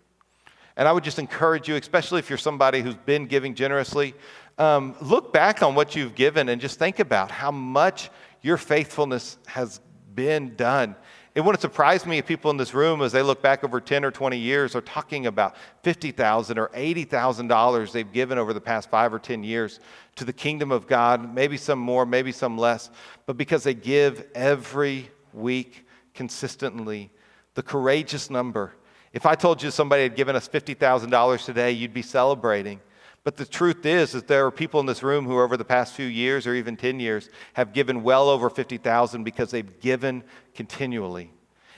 And 0.77 0.89
I 0.89 0.93
would 0.93 1.05
just 1.05 1.21
encourage 1.21 1.69
you, 1.69 1.77
especially 1.77 2.19
if 2.19 2.29
you're 2.29 2.39
somebody 2.39 2.81
who's 2.81 2.97
been 2.97 3.27
giving 3.27 3.55
generously, 3.55 4.15
um, 4.61 4.95
look 5.01 5.33
back 5.33 5.63
on 5.63 5.75
what 5.75 5.97
you've 5.97 6.15
given 6.15 6.49
and 6.49 6.61
just 6.61 6.79
think 6.79 6.99
about 6.99 7.31
how 7.31 7.51
much 7.51 8.11
your 8.43 8.57
faithfulness 8.57 9.39
has 9.47 9.81
been 10.15 10.55
done 10.55 10.95
it 11.33 11.43
wouldn't 11.43 11.63
surprise 11.63 12.07
me 12.07 12.19
if 12.19 12.27
people 12.27 12.51
in 12.51 12.57
this 12.57 12.75
room, 12.75 13.03
as 13.03 13.13
they 13.13 13.23
look 13.23 13.41
back 13.41 13.63
over 13.63 13.81
10 13.81 14.05
or 14.05 14.11
20 14.11 14.37
years, 14.37 14.75
are 14.75 14.81
talking 14.81 15.27
about 15.27 15.55
50,000 15.85 16.59
or 16.59 16.69
$80,000 16.69 17.93
they've 17.93 18.13
given 18.13 18.37
over 18.37 18.53
the 18.53 18.61
past 18.61 18.91
five 18.91 19.15
or 19.15 19.21
10 19.21 19.45
years 19.45 19.79
to 20.17 20.25
the 20.25 20.33
kingdom 20.33 20.73
of 20.73 20.89
God, 20.89 21.33
maybe 21.33 21.57
some 21.57 21.79
more, 21.79 22.05
maybe 22.05 22.33
some 22.33 22.59
less, 22.59 22.91
but 23.27 23.37
because 23.37 23.63
they 23.63 23.75
give 23.75 24.27
every 24.35 25.09
week 25.33 25.87
consistently. 26.15 27.11
The 27.55 27.63
courageous 27.63 28.29
number. 28.29 28.73
If 29.13 29.25
I 29.25 29.37
told 29.37 29.63
you 29.63 29.71
somebody 29.71 30.03
had 30.03 30.17
given 30.17 30.35
us 30.35 30.49
$50,000 30.49 31.45
today, 31.45 31.71
you'd 31.71 31.95
be 31.95 32.03
celebrating. 32.03 32.81
But 33.23 33.37
the 33.37 33.45
truth 33.45 33.85
is 33.85 34.13
that 34.13 34.29
there 34.29 34.47
are 34.47 34.51
people 34.51 34.81
in 34.81 34.87
this 34.87 35.03
room 35.03 35.27
who 35.27 35.39
over 35.39 35.57
the 35.57 35.65
past 35.65 35.95
few 35.95 36.07
years 36.07 36.47
or 36.47 36.55
even 36.55 36.77
10 36.77 37.01
years 37.01 37.29
have 37.53 37.73
given 37.73 38.03
well 38.03 38.29
over 38.29 38.49
50,000 38.49 39.25
because 39.25 39.51
they've 39.51 39.81
given 39.81 40.25
continually. 40.55 41.31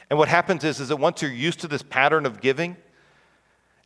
And 0.08 0.18
what 0.18 0.28
happens 0.28 0.62
is, 0.62 0.78
is 0.78 0.88
that 0.88 0.96
once 0.96 1.22
you're 1.22 1.32
used 1.32 1.60
to 1.60 1.68
this 1.68 1.82
pattern 1.82 2.26
of 2.26 2.40
giving 2.40 2.76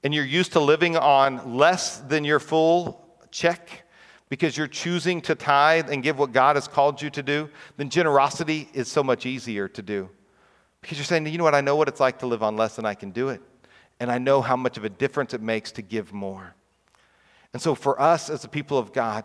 and 0.02 0.14
you're 0.14 0.24
used 0.24 0.52
to 0.52 0.60
living 0.60 0.96
on 0.96 1.56
less 1.56 1.98
than 1.98 2.24
your 2.24 2.40
full 2.40 3.02
check 3.30 3.84
because 4.28 4.56
you're 4.56 4.66
choosing 4.66 5.20
to 5.22 5.34
tithe 5.34 5.88
and 5.90 6.02
give 6.02 6.18
what 6.18 6.32
God 6.32 6.56
has 6.56 6.68
called 6.68 7.00
you 7.00 7.10
to 7.10 7.22
do, 7.22 7.48
then 7.76 7.88
generosity 7.88 8.68
is 8.74 8.88
so 8.88 9.02
much 9.02 9.24
easier 9.24 9.68
to 9.68 9.82
do. 9.82 10.10
Because 10.82 10.98
you're 10.98 11.04
saying, 11.04 11.26
you 11.26 11.38
know 11.38 11.44
what, 11.44 11.54
I 11.54 11.60
know 11.62 11.76
what 11.76 11.88
it's 11.88 12.00
like 12.00 12.18
to 12.18 12.26
live 12.26 12.42
on 12.42 12.56
less 12.56 12.76
than 12.76 12.84
I 12.84 12.94
can 12.94 13.12
do 13.12 13.28
it. 13.30 13.40
And 13.98 14.10
I 14.10 14.18
know 14.18 14.42
how 14.42 14.56
much 14.56 14.76
of 14.76 14.84
a 14.84 14.90
difference 14.90 15.32
it 15.32 15.40
makes 15.40 15.72
to 15.72 15.82
give 15.82 16.12
more. 16.12 16.54
And 17.56 17.62
so, 17.62 17.74
for 17.74 17.98
us 17.98 18.28
as 18.28 18.42
the 18.42 18.48
people 18.48 18.76
of 18.76 18.92
God, 18.92 19.24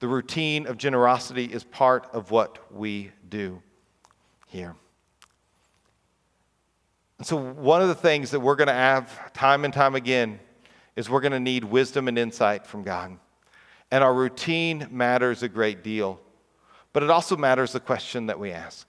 the 0.00 0.06
routine 0.06 0.66
of 0.66 0.76
generosity 0.76 1.46
is 1.46 1.64
part 1.64 2.06
of 2.12 2.30
what 2.30 2.70
we 2.70 3.10
do 3.26 3.62
here. 4.48 4.76
And 7.16 7.26
so, 7.26 7.38
one 7.38 7.80
of 7.80 7.88
the 7.88 7.94
things 7.94 8.32
that 8.32 8.40
we're 8.40 8.56
going 8.56 8.68
to 8.68 8.74
have 8.74 9.32
time 9.32 9.64
and 9.64 9.72
time 9.72 9.94
again 9.94 10.40
is 10.94 11.08
we're 11.08 11.22
going 11.22 11.32
to 11.32 11.40
need 11.40 11.64
wisdom 11.64 12.06
and 12.06 12.18
insight 12.18 12.66
from 12.66 12.82
God. 12.82 13.16
And 13.90 14.04
our 14.04 14.12
routine 14.12 14.86
matters 14.90 15.42
a 15.42 15.48
great 15.48 15.82
deal, 15.82 16.20
but 16.92 17.02
it 17.02 17.08
also 17.08 17.34
matters 17.34 17.72
the 17.72 17.80
question 17.80 18.26
that 18.26 18.38
we 18.38 18.52
ask. 18.52 18.86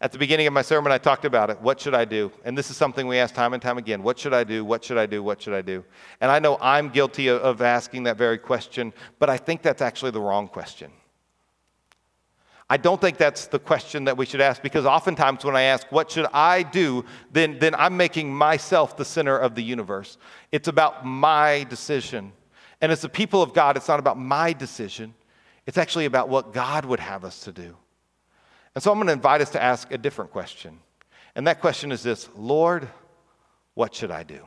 At 0.00 0.12
the 0.12 0.18
beginning 0.18 0.46
of 0.46 0.52
my 0.52 0.62
sermon, 0.62 0.92
I 0.92 0.98
talked 0.98 1.24
about 1.24 1.50
it. 1.50 1.60
What 1.60 1.80
should 1.80 1.94
I 1.94 2.04
do? 2.04 2.30
And 2.44 2.58
this 2.58 2.70
is 2.70 2.76
something 2.76 3.06
we 3.06 3.18
ask 3.18 3.34
time 3.34 3.54
and 3.54 3.62
time 3.62 3.78
again. 3.78 4.02
What 4.02 4.18
should 4.18 4.34
I 4.34 4.44
do? 4.44 4.64
What 4.64 4.84
should 4.84 4.98
I 4.98 5.06
do? 5.06 5.22
What 5.22 5.40
should 5.40 5.54
I 5.54 5.62
do? 5.62 5.84
And 6.20 6.30
I 6.30 6.38
know 6.40 6.58
I'm 6.60 6.88
guilty 6.88 7.28
of 7.28 7.62
asking 7.62 8.02
that 8.04 8.16
very 8.16 8.38
question, 8.38 8.92
but 9.18 9.30
I 9.30 9.36
think 9.36 9.62
that's 9.62 9.82
actually 9.82 10.10
the 10.10 10.20
wrong 10.20 10.48
question. 10.48 10.90
I 12.68 12.78
don't 12.78 13.00
think 13.00 13.18
that's 13.18 13.46
the 13.46 13.58
question 13.58 14.04
that 14.04 14.16
we 14.16 14.24
should 14.24 14.40
ask 14.40 14.62
because 14.62 14.86
oftentimes 14.86 15.44
when 15.44 15.54
I 15.54 15.62
ask, 15.62 15.86
What 15.92 16.10
should 16.10 16.26
I 16.32 16.62
do? 16.62 17.04
then, 17.30 17.58
then 17.58 17.74
I'm 17.74 17.96
making 17.96 18.34
myself 18.34 18.96
the 18.96 19.04
center 19.04 19.36
of 19.36 19.54
the 19.54 19.62
universe. 19.62 20.16
It's 20.50 20.66
about 20.68 21.04
my 21.04 21.64
decision. 21.68 22.32
And 22.80 22.90
as 22.90 23.02
the 23.02 23.08
people 23.08 23.42
of 23.42 23.52
God, 23.52 23.76
it's 23.76 23.88
not 23.88 24.00
about 24.00 24.18
my 24.18 24.52
decision, 24.52 25.14
it's 25.66 25.78
actually 25.78 26.06
about 26.06 26.28
what 26.28 26.52
God 26.52 26.84
would 26.84 27.00
have 27.00 27.24
us 27.24 27.40
to 27.40 27.52
do. 27.52 27.76
And 28.74 28.82
so 28.82 28.90
I'm 28.90 28.98
going 28.98 29.06
to 29.06 29.12
invite 29.12 29.40
us 29.40 29.50
to 29.50 29.62
ask 29.62 29.92
a 29.92 29.98
different 29.98 30.30
question. 30.32 30.80
And 31.34 31.46
that 31.46 31.60
question 31.60 31.92
is 31.92 32.02
this 32.02 32.28
Lord, 32.36 32.88
what 33.74 33.94
should 33.94 34.10
I 34.10 34.22
do? 34.22 34.40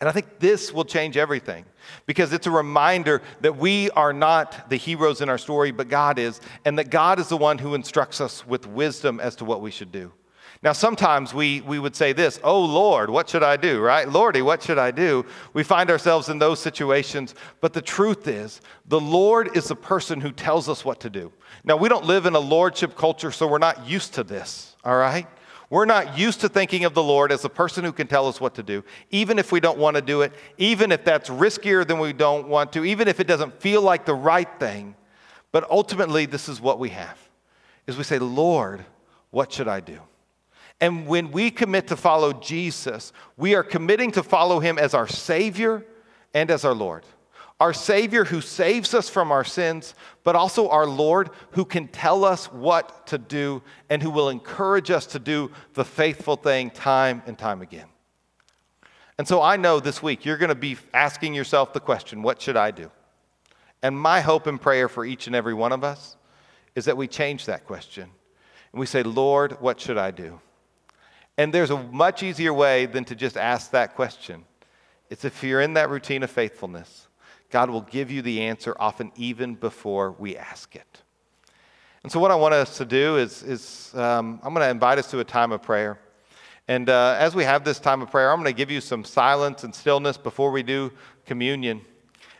And 0.00 0.08
I 0.08 0.12
think 0.12 0.38
this 0.38 0.72
will 0.72 0.86
change 0.86 1.18
everything 1.18 1.66
because 2.06 2.32
it's 2.32 2.46
a 2.46 2.50
reminder 2.50 3.20
that 3.42 3.58
we 3.58 3.90
are 3.90 4.14
not 4.14 4.70
the 4.70 4.76
heroes 4.76 5.20
in 5.20 5.28
our 5.28 5.36
story, 5.36 5.72
but 5.72 5.90
God 5.90 6.18
is, 6.18 6.40
and 6.64 6.78
that 6.78 6.88
God 6.88 7.18
is 7.18 7.28
the 7.28 7.36
one 7.36 7.58
who 7.58 7.74
instructs 7.74 8.18
us 8.18 8.46
with 8.46 8.66
wisdom 8.66 9.20
as 9.20 9.36
to 9.36 9.44
what 9.44 9.60
we 9.60 9.70
should 9.70 9.92
do. 9.92 10.10
Now, 10.62 10.72
sometimes 10.72 11.32
we, 11.32 11.62
we 11.62 11.78
would 11.78 11.96
say 11.96 12.12
this, 12.12 12.38
Oh 12.44 12.62
Lord, 12.62 13.08
what 13.08 13.30
should 13.30 13.42
I 13.42 13.56
do, 13.56 13.80
right? 13.80 14.06
Lordy, 14.06 14.42
what 14.42 14.62
should 14.62 14.76
I 14.76 14.90
do? 14.90 15.24
We 15.54 15.62
find 15.62 15.90
ourselves 15.90 16.28
in 16.28 16.38
those 16.38 16.60
situations, 16.60 17.34
but 17.62 17.72
the 17.72 17.80
truth 17.80 18.28
is, 18.28 18.60
the 18.86 19.00
Lord 19.00 19.56
is 19.56 19.68
the 19.68 19.76
person 19.76 20.20
who 20.20 20.32
tells 20.32 20.68
us 20.68 20.84
what 20.84 21.00
to 21.00 21.08
do. 21.08 21.32
Now, 21.64 21.76
we 21.76 21.88
don't 21.88 22.04
live 22.04 22.26
in 22.26 22.34
a 22.34 22.40
lordship 22.40 22.94
culture, 22.94 23.30
so 23.30 23.46
we're 23.46 23.56
not 23.56 23.88
used 23.88 24.12
to 24.14 24.22
this, 24.22 24.76
all 24.84 24.96
right? 24.96 25.26
We're 25.70 25.86
not 25.86 26.18
used 26.18 26.42
to 26.42 26.48
thinking 26.48 26.84
of 26.84 26.92
the 26.92 27.02
Lord 27.02 27.32
as 27.32 27.40
the 27.40 27.48
person 27.48 27.82
who 27.82 27.92
can 27.92 28.06
tell 28.06 28.28
us 28.28 28.38
what 28.38 28.54
to 28.56 28.62
do, 28.62 28.84
even 29.10 29.38
if 29.38 29.52
we 29.52 29.60
don't 29.60 29.78
want 29.78 29.94
to 29.94 30.02
do 30.02 30.20
it, 30.20 30.32
even 30.58 30.92
if 30.92 31.04
that's 31.04 31.30
riskier 31.30 31.86
than 31.86 31.98
we 31.98 32.12
don't 32.12 32.48
want 32.48 32.72
to, 32.74 32.84
even 32.84 33.08
if 33.08 33.18
it 33.18 33.26
doesn't 33.26 33.58
feel 33.62 33.80
like 33.80 34.04
the 34.04 34.14
right 34.14 34.48
thing. 34.58 34.94
But 35.52 35.70
ultimately, 35.70 36.26
this 36.26 36.50
is 36.50 36.60
what 36.60 36.78
we 36.78 36.90
have. 36.90 37.16
Is 37.86 37.96
we 37.96 38.04
say, 38.04 38.18
"Lord, 38.18 38.84
what 39.30 39.52
should 39.52 39.68
I 39.68 39.80
do?" 39.80 40.00
And 40.80 41.06
when 41.06 41.30
we 41.30 41.50
commit 41.50 41.88
to 41.88 41.96
follow 41.96 42.32
Jesus, 42.32 43.12
we 43.36 43.54
are 43.54 43.62
committing 43.62 44.12
to 44.12 44.22
follow 44.22 44.60
him 44.60 44.78
as 44.78 44.94
our 44.94 45.06
Savior 45.06 45.84
and 46.32 46.50
as 46.50 46.64
our 46.64 46.74
Lord 46.74 47.04
our 47.60 47.74
Savior 47.74 48.24
who 48.24 48.40
saves 48.40 48.94
us 48.94 49.10
from 49.10 49.30
our 49.30 49.44
sins, 49.44 49.94
but 50.24 50.34
also 50.34 50.70
our 50.70 50.86
Lord 50.86 51.28
who 51.50 51.66
can 51.66 51.88
tell 51.88 52.24
us 52.24 52.46
what 52.46 53.06
to 53.08 53.18
do 53.18 53.62
and 53.90 54.02
who 54.02 54.10
will 54.10 54.30
encourage 54.30 54.90
us 54.90 55.04
to 55.08 55.18
do 55.18 55.52
the 55.74 55.84
faithful 55.84 56.36
thing 56.36 56.70
time 56.70 57.22
and 57.26 57.38
time 57.38 57.60
again. 57.60 57.86
And 59.18 59.28
so 59.28 59.42
I 59.42 59.58
know 59.58 59.78
this 59.78 60.02
week 60.02 60.24
you're 60.24 60.38
going 60.38 60.48
to 60.48 60.54
be 60.54 60.78
asking 60.94 61.34
yourself 61.34 61.74
the 61.74 61.80
question 61.80 62.22
what 62.22 62.40
should 62.40 62.56
I 62.56 62.70
do? 62.70 62.90
And 63.82 63.98
my 63.98 64.22
hope 64.22 64.46
and 64.46 64.58
prayer 64.60 64.88
for 64.88 65.04
each 65.04 65.26
and 65.26 65.36
every 65.36 65.54
one 65.54 65.72
of 65.72 65.84
us 65.84 66.16
is 66.74 66.86
that 66.86 66.96
we 66.96 67.06
change 67.08 67.44
that 67.44 67.66
question 67.66 68.08
and 68.72 68.80
we 68.80 68.86
say, 68.86 69.02
Lord, 69.02 69.60
what 69.60 69.78
should 69.78 69.98
I 69.98 70.12
do? 70.12 70.40
And 71.40 71.54
there's 71.54 71.70
a 71.70 71.82
much 71.84 72.22
easier 72.22 72.52
way 72.52 72.84
than 72.84 73.06
to 73.06 73.14
just 73.14 73.38
ask 73.38 73.70
that 73.70 73.94
question. 73.94 74.44
It's 75.08 75.24
if 75.24 75.42
you're 75.42 75.62
in 75.62 75.72
that 75.72 75.88
routine 75.88 76.22
of 76.22 76.30
faithfulness 76.30 77.08
God 77.48 77.70
will 77.70 77.80
give 77.80 78.10
you 78.10 78.20
the 78.20 78.42
answer 78.42 78.76
often 78.78 79.10
even 79.16 79.54
before 79.54 80.12
we 80.18 80.36
ask 80.36 80.76
it. 80.76 81.02
And 82.02 82.12
so, 82.12 82.20
what 82.20 82.30
I 82.30 82.34
want 82.34 82.52
us 82.52 82.76
to 82.76 82.84
do 82.84 83.16
is, 83.16 83.42
is 83.42 83.90
um, 83.94 84.38
I'm 84.42 84.52
going 84.52 84.66
to 84.66 84.70
invite 84.70 84.98
us 84.98 85.10
to 85.12 85.20
a 85.20 85.24
time 85.24 85.50
of 85.50 85.62
prayer. 85.62 85.98
And 86.68 86.90
uh, 86.90 87.16
as 87.18 87.34
we 87.34 87.44
have 87.44 87.64
this 87.64 87.80
time 87.80 88.02
of 88.02 88.10
prayer, 88.10 88.30
I'm 88.30 88.36
going 88.36 88.52
to 88.52 88.56
give 88.56 88.70
you 88.70 88.82
some 88.82 89.02
silence 89.02 89.64
and 89.64 89.74
stillness 89.74 90.18
before 90.18 90.50
we 90.50 90.62
do 90.62 90.92
communion. 91.24 91.80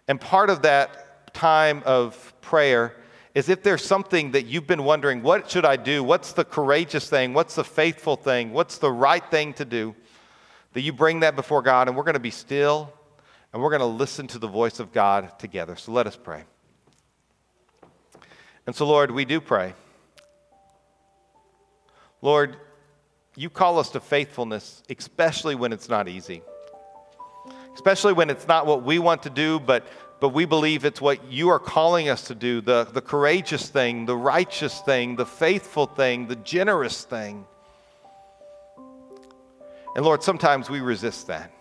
And 0.09 0.21
part 0.21 0.51
of 0.51 0.61
that 0.61 1.33
time 1.33 1.83
of 1.87 2.35
prayer 2.43 3.00
is 3.35 3.49
if 3.49 3.63
there's 3.63 3.85
something 3.85 4.33
that 4.33 4.47
you've 4.47 4.67
been 4.67 4.85
wondering, 4.85 5.23
what 5.23 5.51
should 5.51 5.65
I 5.65 5.77
do? 5.77 6.03
What's 6.03 6.33
the 6.33 6.45
courageous 6.45 7.09
thing? 7.09 7.33
What's 7.33 7.55
the 7.55 7.65
faithful 7.65 8.17
thing? 8.17 8.53
What's 8.53 8.79
the 8.79 8.91
right 8.91 9.25
thing 9.31 9.55
to 9.55 9.65
do? 9.65 9.95
That 10.73 10.81
you 10.83 10.93
bring 10.93 11.21
that 11.21 11.37
before 11.37 11.63
God, 11.63 11.89
and 11.89 11.97
we're 11.97 12.05
going 12.05 12.15
to 12.15 12.21
be 12.21 12.31
still 12.31 12.93
and 13.53 13.63
we're 13.63 13.71
going 13.71 13.81
to 13.81 13.87
listen 13.87 14.27
to 14.29 14.39
the 14.39 14.47
voice 14.47 14.79
of 14.79 14.93
God 14.93 15.39
together. 15.39 15.77
So 15.77 15.93
let 15.93 16.07
us 16.07 16.17
pray. 16.17 16.45
And 18.67 18.75
so, 18.77 18.87
Lord, 18.87 19.11
we 19.11 19.25
do 19.25 19.41
pray. 19.41 19.75
Lord, 22.23 22.57
you 23.35 23.51
call 23.51 23.79
us 23.79 23.91
to 23.91 24.01
faithfulness, 24.01 24.83
especially 24.89 25.55
when 25.55 25.73
it's 25.73 25.89
not 25.89 26.09
easy, 26.09 26.43
especially 27.75 28.13
when 28.13 28.31
it's 28.31 28.47
not 28.47 28.67
what 28.67 28.83
we 28.83 28.99
want 28.99 29.23
to 29.25 29.31
do, 29.31 29.59
but, 29.59 29.87
but 30.21 30.31
we 30.31 30.45
believe 30.45 30.85
it's 30.85 31.01
what 31.01 31.33
you 31.33 31.49
are 31.49 31.59
calling 31.59 32.09
us 32.09 32.27
to 32.27 32.35
do 32.35 32.61
the, 32.61 32.85
the 32.93 33.01
courageous 33.01 33.69
thing, 33.69 34.05
the 34.05 34.17
righteous 34.17 34.81
thing, 34.81 35.17
the 35.17 35.27
faithful 35.27 35.87
thing, 35.87 36.27
the 36.27 36.37
generous 36.37 37.05
thing. 37.05 37.47
And 39.97 40.05
Lord, 40.05 40.23
sometimes 40.23 40.69
we 40.69 40.81
resist 40.81 41.27
that. 41.29 41.53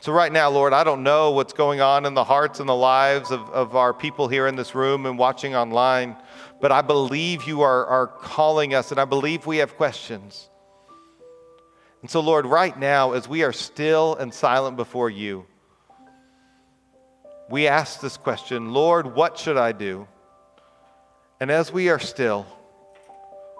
So, 0.00 0.12
right 0.12 0.30
now, 0.30 0.50
Lord, 0.50 0.72
I 0.72 0.84
don't 0.84 1.02
know 1.02 1.30
what's 1.30 1.54
going 1.54 1.80
on 1.80 2.04
in 2.04 2.14
the 2.14 2.24
hearts 2.24 2.60
and 2.60 2.68
the 2.68 2.74
lives 2.74 3.30
of, 3.30 3.40
of 3.50 3.74
our 3.74 3.94
people 3.94 4.28
here 4.28 4.46
in 4.46 4.54
this 4.54 4.74
room 4.74 5.06
and 5.06 5.18
watching 5.18 5.56
online, 5.56 6.16
but 6.60 6.70
I 6.70 6.82
believe 6.82 7.44
you 7.44 7.62
are, 7.62 7.86
are 7.86 8.06
calling 8.06 8.74
us, 8.74 8.90
and 8.90 9.00
I 9.00 9.06
believe 9.06 9.46
we 9.46 9.58
have 9.58 9.76
questions. 9.76 10.50
And 12.02 12.10
so, 12.10 12.20
Lord, 12.20 12.44
right 12.44 12.78
now, 12.78 13.12
as 13.12 13.26
we 13.26 13.44
are 13.44 13.52
still 13.52 14.14
and 14.16 14.32
silent 14.32 14.76
before 14.76 15.08
you, 15.08 15.46
we 17.50 17.66
ask 17.66 18.00
this 18.00 18.16
question 18.16 18.72
Lord, 18.72 19.14
what 19.14 19.38
should 19.38 19.56
I 19.56 19.72
do? 19.72 20.08
And 21.40 21.50
as 21.50 21.72
we 21.72 21.88
are 21.88 21.98
still, 21.98 22.46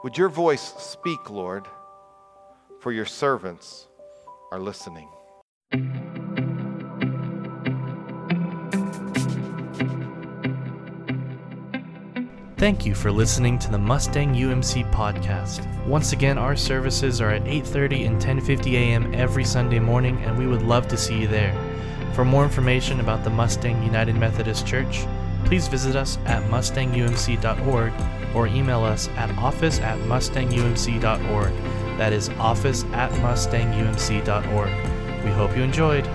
would 0.03 0.17
your 0.17 0.29
voice 0.29 0.75
speak, 0.79 1.31
Lord, 1.31 1.67
for 2.81 2.93
your 2.93 3.07
servants 3.07 3.89
are 4.53 4.61
listening. 4.61 5.09
Thank 12.57 12.87
you 12.87 12.95
for 12.95 13.13
listening 13.13 13.59
to 13.59 13.71
the 13.71 13.79
Mustang 13.79 14.35
UMC 14.35 14.91
podcast. 14.91 15.67
Once 15.87 16.13
again, 16.13 16.39
our 16.39 16.57
services 16.57 17.21
are 17.21 17.31
at 17.31 17.47
8:30 17.47 18.07
and 18.07 18.21
10:50 18.21 18.77
a.m. 18.77 19.15
every 19.15 19.45
Sunday 19.45 19.81
morning 19.81 20.17
and 20.25 20.39
we 20.39 20.47
would 20.47 20.63
love 20.63 20.89
to 20.89 20.97
see 20.97 21.19
you 21.19 21.27
there. 21.27 21.53
For 22.15 22.25
more 22.25 22.45
information 22.45 23.01
about 23.01 23.25
the 23.25 23.31
Mustang 23.31 23.83
United 23.83 24.15
Methodist 24.15 24.67
Church, 24.67 25.05
please 25.45 25.67
visit 25.67 25.97
us 25.97 26.17
at 26.27 26.45
mustangumc.org 26.45 27.93
or 28.35 28.47
email 28.47 28.85
us 28.85 29.09
at 29.17 29.37
office 29.37 29.81
at 29.81 29.99
mustangumc.org. 30.01 31.53
That 31.99 32.13
is 32.13 32.29
office 32.31 32.85
at 32.93 33.11
mustangumc.org. 33.13 35.25
We 35.25 35.31
hope 35.31 35.57
you 35.57 35.63
enjoyed. 35.63 36.09